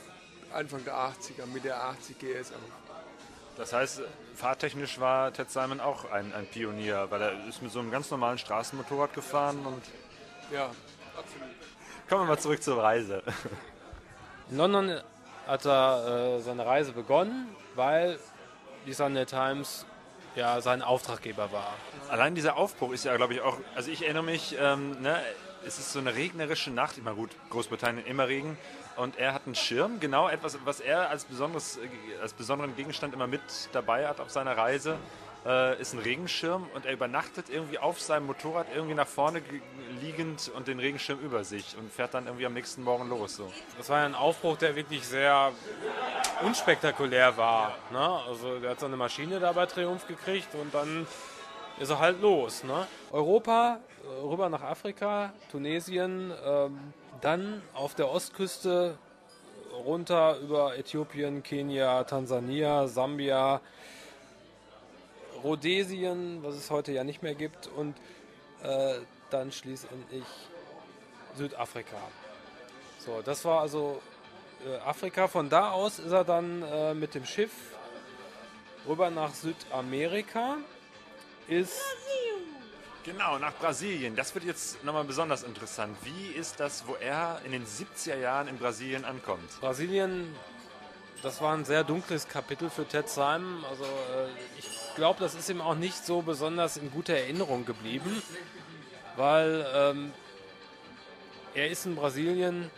Anfang 0.54 0.84
der 0.84 0.96
80er 0.96 1.46
mit 1.52 1.64
der 1.64 1.84
80 1.84 2.20
GS 2.20 2.52
auf. 2.52 2.60
Das 3.58 3.74
heißt, 3.74 4.02
fahrtechnisch 4.36 5.00
war 5.00 5.32
Ted 5.32 5.50
Simon 5.50 5.80
auch 5.80 6.12
ein, 6.12 6.34
ein 6.34 6.48
Pionier, 6.48 7.08
weil 7.10 7.22
er 7.22 7.48
ist 7.48 7.62
mit 7.62 7.72
so 7.72 7.80
einem 7.80 7.92
ganz 7.92 8.10
normalen 8.10 8.38
Straßenmotorrad 8.38 9.14
gefahren 9.14 9.66
und. 9.66 9.84
Ja, 10.52 10.66
absolut. 11.18 11.50
Kommen 12.10 12.24
wir 12.24 12.28
mal 12.28 12.40
zurück 12.40 12.62
zur 12.62 12.82
Reise. 12.82 13.24
In 14.50 14.58
London 14.58 15.00
hat 15.48 15.66
er 15.66 16.38
äh, 16.38 16.42
seine 16.42 16.66
Reise 16.66 16.92
begonnen, 16.92 17.56
weil 17.76 18.20
die 18.86 18.94
Sunday 18.94 19.26
Times 19.26 19.86
ja 20.36 20.62
sein 20.62 20.82
Auftraggeber 20.82 21.52
war. 21.52 21.74
Allein 22.10 22.36
dieser 22.36 22.58
Aufbruch 22.58 22.94
ist 22.94 23.06
ja, 23.06 23.16
glaube 23.16 23.34
ich, 23.34 23.42
auch. 23.42 23.58
Also 23.76 23.92
ich 23.92 24.04
erinnere 24.04 24.24
mich, 24.24 24.56
ähm, 24.60 25.02
ne, 25.02 25.20
es 25.66 25.80
ist 25.80 25.94
so 25.94 26.00
eine 26.00 26.16
regnerische 26.16 26.72
Nacht. 26.72 26.98
Immer 26.98 27.14
gut, 27.14 27.32
Großbritannien 27.50 28.06
immer 28.06 28.28
Regen. 28.28 28.58
Und 28.96 29.18
er 29.18 29.34
hat 29.34 29.44
einen 29.46 29.56
Schirm, 29.56 30.00
genau 30.00 30.30
etwas, 30.30 30.58
was 30.66 30.80
er 30.80 31.10
als, 31.10 31.26
besonderes, 31.26 31.80
als 32.22 32.34
besonderen 32.34 32.76
Gegenstand 32.76 33.14
immer 33.14 33.28
mit 33.28 33.42
dabei 33.72 34.08
hat 34.08 34.20
auf 34.20 34.30
seiner 34.30 34.56
Reise 34.56 34.98
äh, 35.46 35.80
ist 35.82 35.94
ein 35.94 36.00
Regenschirm 36.00 36.68
und 36.74 36.86
er 36.86 36.94
übernachtet 36.94 37.50
irgendwie 37.50 37.80
auf 37.80 38.00
seinem 38.00 38.28
Motorrad 38.28 38.68
irgendwie 38.74 38.96
nach 38.96 39.08
vorne 39.08 39.42
liegend 40.02 40.52
und 40.56 40.68
den 40.68 40.80
Regenschirm 40.80 41.20
über 41.20 41.44
sich 41.44 41.76
und 41.78 41.92
fährt 41.92 42.14
dann 42.14 42.26
irgendwie 42.26 42.46
am 42.46 42.54
nächsten 42.54 42.84
Morgen 42.84 43.10
los. 43.10 43.36
So. 43.36 43.52
Das 43.78 43.90
war 43.90 44.04
ein 44.04 44.16
Aufbruch, 44.16 44.58
der 44.58 44.76
wirklich 44.76 45.06
sehr 45.06 45.52
unspektakulär 46.46 47.36
war. 47.38 47.76
Ne? 47.92 48.22
Also 48.28 48.60
der 48.60 48.72
hat 48.72 48.80
so 48.80 48.86
eine 48.86 48.98
Maschine 48.98 49.40
da 49.40 49.52
bei 49.52 49.66
Triumph 49.66 50.08
gekriegt 50.08 50.54
und 50.56 50.74
dann 50.74 51.08
ist 51.80 51.90
er 51.90 52.00
halt 52.00 52.22
los. 52.22 52.64
Ne? 52.64 52.88
Europa, 53.12 53.80
äh, 54.04 54.26
rüber 54.26 54.50
nach 54.50 54.62
Afrika, 54.62 55.34
Tunesien, 55.52 56.34
ähm, 56.46 56.94
dann 57.22 57.62
auf 57.74 57.96
der 57.96 58.10
Ostküste 58.10 58.98
runter 59.86 60.38
über 60.40 60.78
Äthiopien, 60.78 61.42
Kenia, 61.42 62.04
Tansania, 62.04 62.88
Sambia, 62.88 63.62
Rhodesien, 65.44 66.44
was 66.44 66.56
es 66.56 66.72
heute 66.72 66.92
ja 66.92 67.04
nicht 67.04 67.22
mehr 67.24 67.36
gibt, 67.36 67.68
und 67.68 67.96
äh, 68.64 68.96
dann 69.30 69.52
schließlich 69.52 69.90
Südafrika. 71.36 71.98
So, 73.00 73.22
das 73.24 73.44
war 73.44 73.62
also 73.62 74.02
äh, 74.66 74.78
Afrika. 74.78 75.28
Von 75.28 75.50
da 75.50 75.72
aus 75.72 76.00
ist 76.00 76.12
er 76.12 76.24
dann 76.24 76.62
äh, 76.64 76.94
mit 76.94 77.16
dem 77.16 77.26
Schiff 77.26 77.52
rüber 78.88 79.10
nach 79.10 79.34
Südamerika. 79.34 80.58
Ist 81.48 81.82
Genau, 83.04 83.38
nach 83.38 83.54
Brasilien. 83.56 84.16
Das 84.16 84.34
wird 84.34 84.46
jetzt 84.46 84.82
nochmal 84.86 85.04
besonders 85.04 85.44
interessant. 85.44 85.98
Wie 86.04 86.28
ist 86.40 86.62
das, 86.62 86.88
wo 86.88 86.96
er 86.96 87.42
in 87.44 87.52
den 87.52 87.66
70er 87.66 88.16
Jahren 88.16 88.48
in 88.48 88.58
Brasilien 88.58 89.04
ankommt? 89.04 89.60
Brasilien, 89.60 90.34
das 91.24 91.42
war 91.42 91.54
ein 91.54 91.64
sehr 91.64 91.86
dunkles 91.86 92.28
Kapitel 92.28 92.70
für 92.70 92.86
Ted 92.86 93.08
Simon. 93.10 93.64
Also 93.70 93.86
äh, 93.86 94.28
ich 94.60 94.68
glaube, 94.96 95.22
das 95.22 95.34
ist 95.36 95.50
ihm 95.50 95.62
auch 95.62 95.76
nicht 95.76 96.06
so 96.06 96.22
besonders 96.22 96.76
in 96.78 96.92
guter 96.92 97.14
Erinnerung 97.14 97.66
geblieben, 97.66 98.22
weil 99.16 99.66
ähm, 99.74 100.12
er 101.56 101.70
ist 101.70 101.86
in 101.86 101.96
Brasilien 101.96 102.70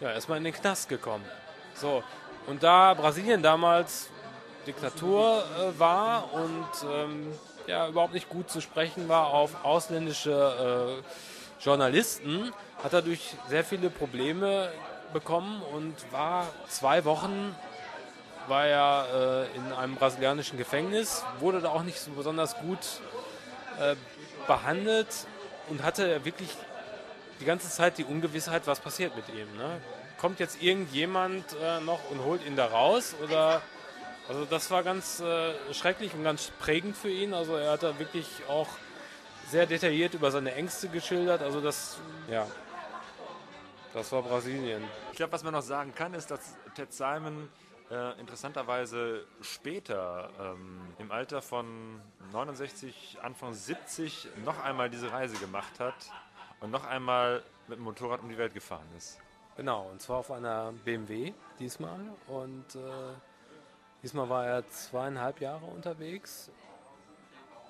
ja, 0.00 0.10
erstmal 0.10 0.38
in 0.38 0.44
den 0.44 0.54
Knast 0.54 0.88
gekommen. 0.88 1.24
So, 1.74 2.02
und 2.46 2.62
da 2.62 2.94
Brasilien 2.94 3.42
damals 3.42 4.08
Diktatur 4.66 5.44
äh, 5.44 5.78
war 5.78 6.32
und 6.32 6.68
ähm, 6.90 7.26
ja, 7.66 7.88
überhaupt 7.88 8.14
nicht 8.14 8.28
gut 8.28 8.50
zu 8.50 8.60
sprechen 8.62 9.08
war 9.08 9.28
auf 9.28 9.64
ausländische 9.64 11.02
äh, 11.60 11.62
Journalisten, 11.62 12.52
hat 12.82 12.94
er 12.94 13.02
durch 13.02 13.36
sehr 13.48 13.64
viele 13.64 13.90
Probleme 13.90 14.72
bekommen 15.12 15.62
und 15.74 15.94
war 16.10 16.46
zwei 16.68 17.04
Wochen 17.04 17.54
war 18.48 18.66
er 18.66 19.48
äh, 19.52 19.56
in 19.56 19.72
einem 19.72 19.96
brasilianischen 19.96 20.58
Gefängnis, 20.58 21.24
wurde 21.40 21.60
da 21.60 21.68
auch 21.70 21.82
nicht 21.82 22.00
so 22.00 22.10
besonders 22.12 22.56
gut 22.56 23.00
äh, 23.80 23.96
behandelt 24.46 25.08
und 25.68 25.82
hatte 25.82 26.24
wirklich 26.24 26.50
die 27.40 27.44
ganze 27.44 27.68
Zeit 27.70 27.98
die 27.98 28.04
Ungewissheit, 28.04 28.66
was 28.66 28.80
passiert 28.80 29.16
mit 29.16 29.28
ihm. 29.28 29.56
Ne? 29.56 29.80
Kommt 30.18 30.40
jetzt 30.40 30.62
irgendjemand 30.62 31.44
äh, 31.62 31.80
noch 31.80 32.10
und 32.10 32.24
holt 32.24 32.44
ihn 32.46 32.56
da 32.56 32.66
raus 32.66 33.14
oder 33.22 33.62
Also 34.28 34.44
das 34.44 34.70
war 34.70 34.82
ganz 34.82 35.20
äh, 35.20 35.52
schrecklich 35.74 36.14
und 36.14 36.22
ganz 36.22 36.52
prägend 36.60 36.96
für 36.96 37.10
ihn. 37.10 37.34
Also 37.34 37.56
er 37.56 37.72
hat 37.72 37.82
da 37.82 37.98
wirklich 37.98 38.26
auch 38.48 38.68
sehr 39.50 39.66
detailliert 39.66 40.14
über 40.14 40.30
seine 40.30 40.54
Ängste 40.54 40.88
geschildert. 40.88 41.42
Also 41.42 41.60
das, 41.60 41.98
ja, 42.30 42.46
das 43.92 44.12
war 44.12 44.22
Brasilien. 44.22 44.84
Ich 45.10 45.16
glaube, 45.16 45.32
was 45.32 45.42
man 45.42 45.52
noch 45.52 45.62
sagen 45.62 45.92
kann, 45.94 46.14
ist, 46.14 46.30
dass 46.30 46.40
Ted 46.74 46.92
Simon 46.92 47.50
äh, 47.92 48.18
interessanterweise 48.18 49.26
später 49.42 50.30
ähm, 50.40 50.80
im 50.98 51.12
Alter 51.12 51.42
von 51.42 52.00
69, 52.32 53.18
Anfang 53.22 53.52
70 53.52 54.28
noch 54.44 54.58
einmal 54.64 54.88
diese 54.88 55.12
Reise 55.12 55.36
gemacht 55.36 55.78
hat 55.78 55.94
und 56.60 56.70
noch 56.70 56.86
einmal 56.86 57.42
mit 57.68 57.76
dem 57.78 57.84
Motorrad 57.84 58.20
um 58.22 58.30
die 58.30 58.38
Welt 58.38 58.54
gefahren 58.54 58.88
ist. 58.96 59.20
Genau, 59.56 59.90
und 59.90 60.00
zwar 60.00 60.18
auf 60.18 60.30
einer 60.30 60.72
BMW 60.84 61.34
diesmal. 61.58 62.00
Und 62.28 62.74
äh, 62.74 62.78
diesmal 64.02 64.28
war 64.30 64.46
er 64.46 64.68
zweieinhalb 64.70 65.42
Jahre 65.42 65.66
unterwegs. 65.66 66.50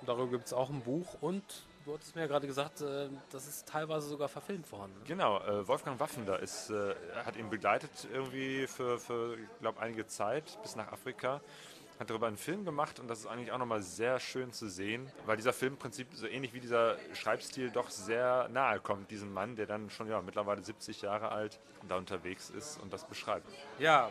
Darüber 0.07 0.31
gibt 0.31 0.47
es 0.47 0.53
auch 0.53 0.71
ein 0.71 0.83
Buch 0.83 1.17
und 1.21 1.43
du 1.85 1.95
hattest 1.95 2.15
mir 2.15 2.23
ja 2.23 2.29
gerade 2.29 2.47
gesagt, 2.47 2.81
äh, 2.81 3.09
das 3.31 3.47
ist 3.47 3.69
teilweise 3.69 4.09
sogar 4.09 4.29
verfilmt 4.29 4.71
worden. 4.73 4.93
Ne? 4.99 5.05
Genau, 5.07 5.41
äh, 5.41 5.67
Wolfgang 5.67 5.99
Waffender 6.01 6.39
ist, 6.41 6.71
äh, 6.71 6.95
hat 7.25 7.37
ihn 7.37 7.51
begleitet 7.51 7.91
irgendwie 8.13 8.67
für, 8.67 8.99
für 8.99 9.35
ich 9.35 9.61
glaube, 9.61 9.81
einige 9.81 10.07
Zeit 10.07 10.59
bis 10.63 10.77
nach 10.77 10.93
Afrika. 10.93 11.41
Hat 11.99 12.11
darüber 12.11 12.27
einen 12.27 12.39
Film 12.39 12.65
gemacht 12.65 12.99
und 12.99 13.09
das 13.09 13.21
ist 13.21 13.27
eigentlich 13.27 13.53
auch 13.53 13.59
nochmal 13.59 13.83
sehr 13.83 14.19
schön 14.19 14.53
zu 14.53 14.69
sehen, 14.69 15.11
weil 15.27 15.37
dieser 15.37 15.53
Film 15.53 15.75
im 15.75 15.79
Prinzip 15.79 16.09
so 16.15 16.27
ähnlich 16.27 16.53
wie 16.53 16.61
dieser 16.61 16.97
Schreibstil 17.15 17.71
doch 17.71 17.91
sehr 17.91 18.49
nahe 18.49 18.81
kommt, 18.81 19.11
diesem 19.11 19.33
Mann, 19.33 19.57
der 19.57 19.67
dann 19.67 19.89
schon 19.91 20.09
ja, 20.09 20.21
mittlerweile 20.21 20.63
70 20.63 21.03
Jahre 21.03 21.31
alt 21.31 21.61
da 21.89 21.97
unterwegs 21.97 22.51
ist 22.51 22.81
und 22.81 22.93
das 22.93 23.05
beschreibt. 23.05 23.47
Ja, 23.79 24.11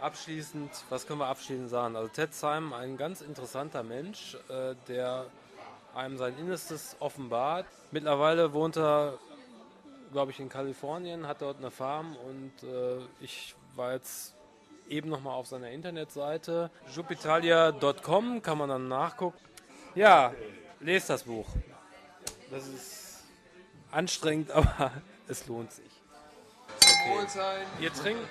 abschließend, 0.00 0.70
was 0.88 1.06
können 1.06 1.20
wir 1.20 1.28
abschließend 1.28 1.68
sagen? 1.68 1.94
Also 1.94 2.08
Ted 2.08 2.34
Simon, 2.34 2.72
ein 2.72 2.96
ganz 2.96 3.20
interessanter 3.20 3.82
Mensch, 3.82 4.36
äh, 4.48 4.74
der 4.88 5.26
einem 5.94 6.18
sein 6.18 6.36
Innerstes 6.38 6.96
offenbart. 7.00 7.66
Mittlerweile 7.90 8.52
wohnt 8.52 8.76
er, 8.76 9.18
glaube 10.12 10.30
ich, 10.32 10.40
in 10.40 10.48
Kalifornien, 10.48 11.26
hat 11.26 11.42
dort 11.42 11.58
eine 11.58 11.70
Farm 11.70 12.16
und 12.16 12.68
äh, 12.68 12.98
ich 13.20 13.54
war 13.76 13.92
jetzt 13.92 14.34
eben 14.88 15.08
nochmal 15.08 15.34
auf 15.34 15.46
seiner 15.46 15.70
Internetseite. 15.70 16.70
Jupitalia.com 16.94 18.42
kann 18.42 18.58
man 18.58 18.68
dann 18.68 18.88
nachgucken. 18.88 19.38
Ja, 19.94 20.34
lest 20.80 21.10
das 21.10 21.24
Buch. 21.24 21.46
Das 22.50 22.66
ist 22.66 23.24
anstrengend, 23.90 24.50
aber 24.52 24.92
es 25.28 25.46
lohnt 25.46 25.72
sich. 25.72 25.90
Okay. 26.76 27.64
Ihr 27.80 27.92
trinkt 27.92 28.28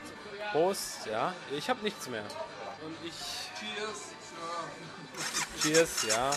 Prost, 0.52 1.06
ja. 1.06 1.34
Ich 1.58 1.70
habe 1.70 1.82
nichts 1.84 2.10
mehr. 2.10 2.24
Und 2.86 2.96
ich. 3.06 3.14
Cheers. 3.60 4.14
Cheers, 5.62 6.08
ja. 6.08 6.32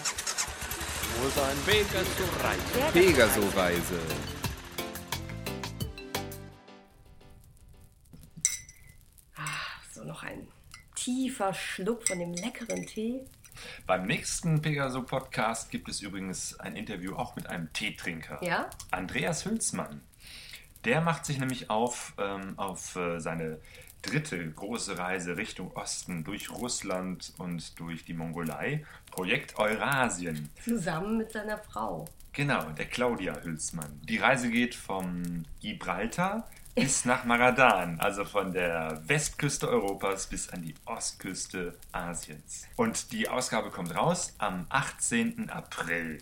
Wohlsein. 1.20 1.56
Pegaso-Reise. 1.66 2.92
Pegaso-Reise. 2.92 4.00
So 9.92 10.04
noch 10.04 10.22
ein 10.22 10.48
tiefer 10.94 11.52
Schluck 11.54 12.06
von 12.06 12.18
dem 12.18 12.32
leckeren 12.32 12.86
Tee. 12.86 13.20
Beim 13.86 14.06
nächsten 14.06 14.62
Pegaso-Podcast 14.62 15.70
gibt 15.70 15.88
es 15.88 16.00
übrigens 16.00 16.58
ein 16.58 16.76
Interview 16.76 17.14
auch 17.16 17.36
mit 17.36 17.48
einem 17.48 17.72
Teetrinker. 17.72 18.42
Ja? 18.42 18.70
Andreas 18.90 19.44
Hülsmann. 19.44 20.02
Der 20.84 21.00
macht 21.00 21.26
sich 21.26 21.38
nämlich 21.38 21.70
auf, 21.70 22.14
ähm, 22.18 22.58
auf 22.58 22.96
äh, 22.96 23.20
seine 23.20 23.60
dritte 24.02 24.50
große 24.50 24.98
Reise 24.98 25.36
Richtung 25.36 25.72
Osten 25.76 26.24
durch 26.24 26.50
Russland 26.50 27.32
und 27.38 27.78
durch 27.78 28.04
die 28.04 28.14
Mongolei. 28.14 28.84
Projekt 29.10 29.56
Eurasien. 29.58 30.50
Zusammen 30.64 31.18
mit 31.18 31.32
seiner 31.32 31.58
Frau. 31.58 32.06
Genau, 32.32 32.70
der 32.70 32.86
Claudia 32.86 33.36
Hülsmann. 33.42 34.00
Die 34.04 34.16
Reise 34.16 34.50
geht 34.50 34.74
vom 34.74 35.44
Gibraltar 35.60 36.48
bis 36.74 37.04
nach 37.04 37.24
Maradan, 37.24 38.00
also 38.00 38.24
von 38.24 38.52
der 38.52 39.02
Westküste 39.06 39.68
Europas 39.68 40.26
bis 40.26 40.48
an 40.48 40.62
die 40.62 40.74
Ostküste 40.86 41.76
Asiens. 41.92 42.66
Und 42.76 43.12
die 43.12 43.28
Ausgabe 43.28 43.70
kommt 43.70 43.94
raus 43.94 44.34
am 44.38 44.66
18. 44.70 45.50
April. 45.50 46.18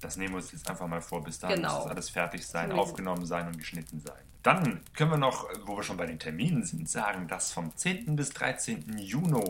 Das 0.00 0.16
nehmen 0.16 0.32
wir 0.34 0.38
uns 0.38 0.52
jetzt 0.52 0.68
einfach 0.70 0.86
mal 0.86 1.02
vor. 1.02 1.22
Bis 1.22 1.38
dahin 1.38 1.56
Genau. 1.56 1.74
muss 1.74 1.82
das 1.84 1.92
alles 1.92 2.10
fertig 2.10 2.46
sein, 2.46 2.72
aufgenommen 2.72 3.26
sein 3.26 3.46
und 3.48 3.58
geschnitten 3.58 4.00
sein. 4.00 4.22
Dann 4.46 4.80
können 4.94 5.10
wir 5.10 5.16
noch, 5.16 5.48
wo 5.64 5.76
wir 5.76 5.82
schon 5.82 5.96
bei 5.96 6.06
den 6.06 6.20
Terminen 6.20 6.62
sind, 6.62 6.88
sagen, 6.88 7.26
dass 7.26 7.52
vom 7.52 7.76
10. 7.76 8.14
bis 8.14 8.30
13. 8.30 8.96
Juni 8.96 9.42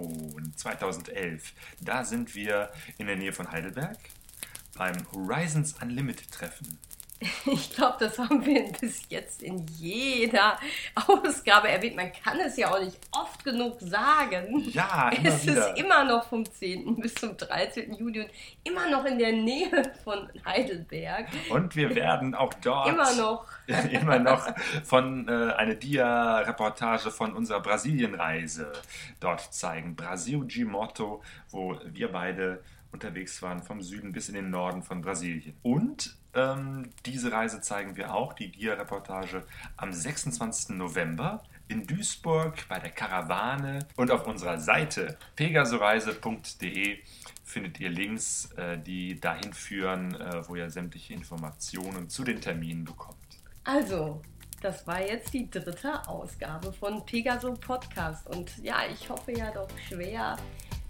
2011, 0.56 1.52
da 1.82 2.02
sind 2.02 2.35
wir 2.35 2.70
in 2.96 3.06
der 3.06 3.16
Nähe 3.16 3.35
von 3.35 3.52
Heidelberg 3.52 3.98
beim 4.74 4.94
Horizons 5.12 5.74
Unlimited 5.82 6.30
Treffen. 6.30 6.78
Ich 7.46 7.74
glaube, 7.74 7.96
das 8.00 8.18
haben 8.18 8.44
wir 8.44 8.64
bis 8.81 9.09
jetzt 9.09 9.42
in 9.42 9.64
jeder 9.79 10.59
Ausgabe 11.07 11.68
erwähnt. 11.68 11.96
Man 11.96 12.12
kann 12.12 12.38
es 12.40 12.57
ja 12.57 12.70
auch 12.70 12.81
nicht 12.81 12.98
oft 13.12 13.44
genug 13.44 13.81
sagen. 13.81 14.62
Ja, 14.70 15.09
immer 15.11 15.29
es 15.29 15.46
wieder. 15.46 15.70
ist 15.70 15.79
immer 15.79 16.05
noch 16.05 16.29
vom 16.29 16.44
10. 16.44 16.96
bis 16.96 17.14
zum 17.14 17.37
13. 17.37 17.94
Juli 17.94 18.20
und 18.20 18.31
immer 18.64 18.90
noch 18.90 19.05
in 19.05 19.18
der 19.18 19.33
Nähe 19.33 19.92
von 20.05 20.29
Heidelberg. 20.44 21.29
Und 21.50 21.74
wir 21.76 21.94
werden 21.94 22.35
auch 22.35 22.52
dort 22.55 22.88
Immer 22.88 23.14
noch. 23.14 23.46
immer 23.90 24.18
noch 24.18 24.46
von 24.85 25.29
äh, 25.29 25.52
eine 25.55 25.76
Dia-Reportage 25.76 27.11
von 27.11 27.35
unserer 27.35 27.61
Brasilienreise 27.61 28.72
dort 29.20 29.52
zeigen. 29.55 29.96
Brasil 29.96 30.44
de 30.44 30.64
Moto, 30.64 31.22
wo 31.50 31.79
wir 31.85 32.12
beide 32.12 32.62
unterwegs 32.92 33.42
waren, 33.42 33.62
vom 33.62 33.83
Süden 33.83 34.12
bis 34.12 34.29
in 34.29 34.35
den 34.35 34.50
Norden 34.50 34.83
von 34.83 35.00
Brasilien. 35.02 35.57
Und 35.62 36.16
ähm, 36.37 36.90
diese 37.05 37.33
Reise 37.33 37.61
zeigen 37.61 37.96
wir 37.96 38.14
auch, 38.14 38.35
die 38.35 38.53
Dia-Reportage, 38.53 39.44
am 39.77 39.92
26. 39.92 40.77
November 40.77 41.42
in 41.68 41.87
Duisburg 41.87 42.68
bei 42.68 42.79
der 42.79 42.90
Karawane 42.90 43.81
und 43.96 44.11
auf 44.11 44.27
unserer 44.27 44.61
Seite 44.61 45.18
pegasoreise.de 45.35 46.99
findet 47.44 47.81
ihr 47.81 47.90
Links, 47.90 48.51
äh, 48.57 48.79
die 48.79 49.18
dahin 49.18 49.53
führen, 49.53 50.14
äh, 50.14 50.49
wo 50.49 50.57
ihr 50.57 50.70
sämtliche 50.70 51.14
Informationen 51.14 52.09
zu 52.09 52.22
den 52.22 52.40
Terminen 52.40 52.85
bekommt. 52.85 53.16
Also, 53.64 54.22
das 54.61 54.87
war 54.87 55.01
jetzt 55.01 55.33
die 55.33 55.51
dritte 55.51 56.07
Ausgabe 56.09 56.72
von 56.72 57.05
Pegaso 57.05 57.55
Podcast. 57.55 58.27
Und 58.29 58.57
ja, 58.59 58.81
ich 58.90 59.09
hoffe 59.09 59.33
ja 59.33 59.51
doch 59.51 59.68
schwer, 59.88 60.37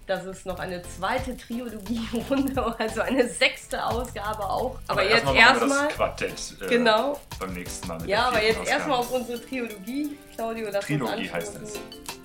dass 0.06 0.24
es 0.24 0.44
noch 0.44 0.58
eine 0.58 0.82
zweite 0.82 1.36
Triologie-Runde, 1.36 2.76
also 2.78 3.00
eine 3.02 3.28
sechste 3.28 3.84
Ausgabe 3.84 4.48
auch. 4.48 4.78
Aber, 4.88 5.02
jetzt 5.04 5.24
machen 5.24 5.34
wir 5.36 5.42
erstmal. 5.42 5.86
das 5.86 5.94
Quartett. 5.94 6.32
Äh, 6.62 6.66
Genau. 6.68 7.20
Beim 7.38 7.52
nächsten 7.54 7.88
Mal. 7.88 7.98
Mit 7.98 8.08
Ja, 8.08 8.28
aber 8.28 8.42
jetzt 8.42 8.66
erstmal 8.66 8.98
auf 8.98 9.10
unsere 9.10 9.40
Trilogie. 9.44 10.16
Claudio, 10.34 10.68
lass 10.70 10.84
Trilogie 10.84 11.22
uns 11.24 11.32
heißt 11.32 11.56
anstoßen. 11.56 11.80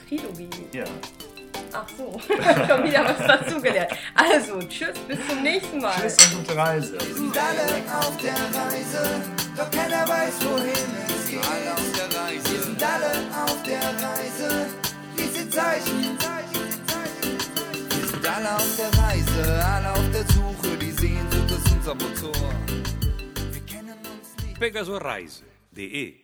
Trilogie. 0.07 0.49
Ja. 0.73 0.83
Ach 1.73 1.85
so, 1.97 2.19
schon 2.27 2.83
wieder 2.83 3.05
was 3.05 3.17
dazugelernt. 3.25 3.91
Also, 4.13 4.59
tschüss, 4.63 4.97
bis 5.07 5.17
zum 5.27 5.41
nächsten 5.41 5.79
Mal. 5.79 5.93
Tschüss 6.01 6.17
und 6.33 6.39
gute 6.45 6.57
Reise. 6.57 6.99
sind 6.99 7.37
alle 7.37 7.97
auf 7.97 8.17
der 8.17 8.33
Reise, 8.33 9.21
doch 9.55 9.71
keiner 9.71 10.05
weiß, 10.07 10.33
wohin 10.41 10.67
es 11.07 11.29
geht. 11.29 11.39
Alle 11.39 11.73
auf 11.73 11.91
der 11.95 12.19
Reise. 12.19 12.51
Wir 12.51 12.61
sind 12.61 12.83
alle 12.83 13.45
auf 13.45 13.63
der 13.63 13.79
Reise, 13.79 14.65
diese 15.17 15.49
Zeichen. 15.49 16.17
Sind 18.21 18.31
alle 18.35 18.55
auf 18.55 18.75
der 18.77 19.03
Reise, 19.03 19.65
alle 19.65 19.91
auf 19.93 20.11
der 20.11 20.23
Suche. 20.27 20.77
Die 20.77 20.91
Sehnsucht 20.91 21.49
ist 21.49 21.71
unser 21.71 21.95
Motor. 21.95 22.53
Wir 23.51 23.61
kennen 23.61 23.97
uns 23.97 24.45
nicht. 24.45 24.59
Pegasoreise.de 24.59 26.20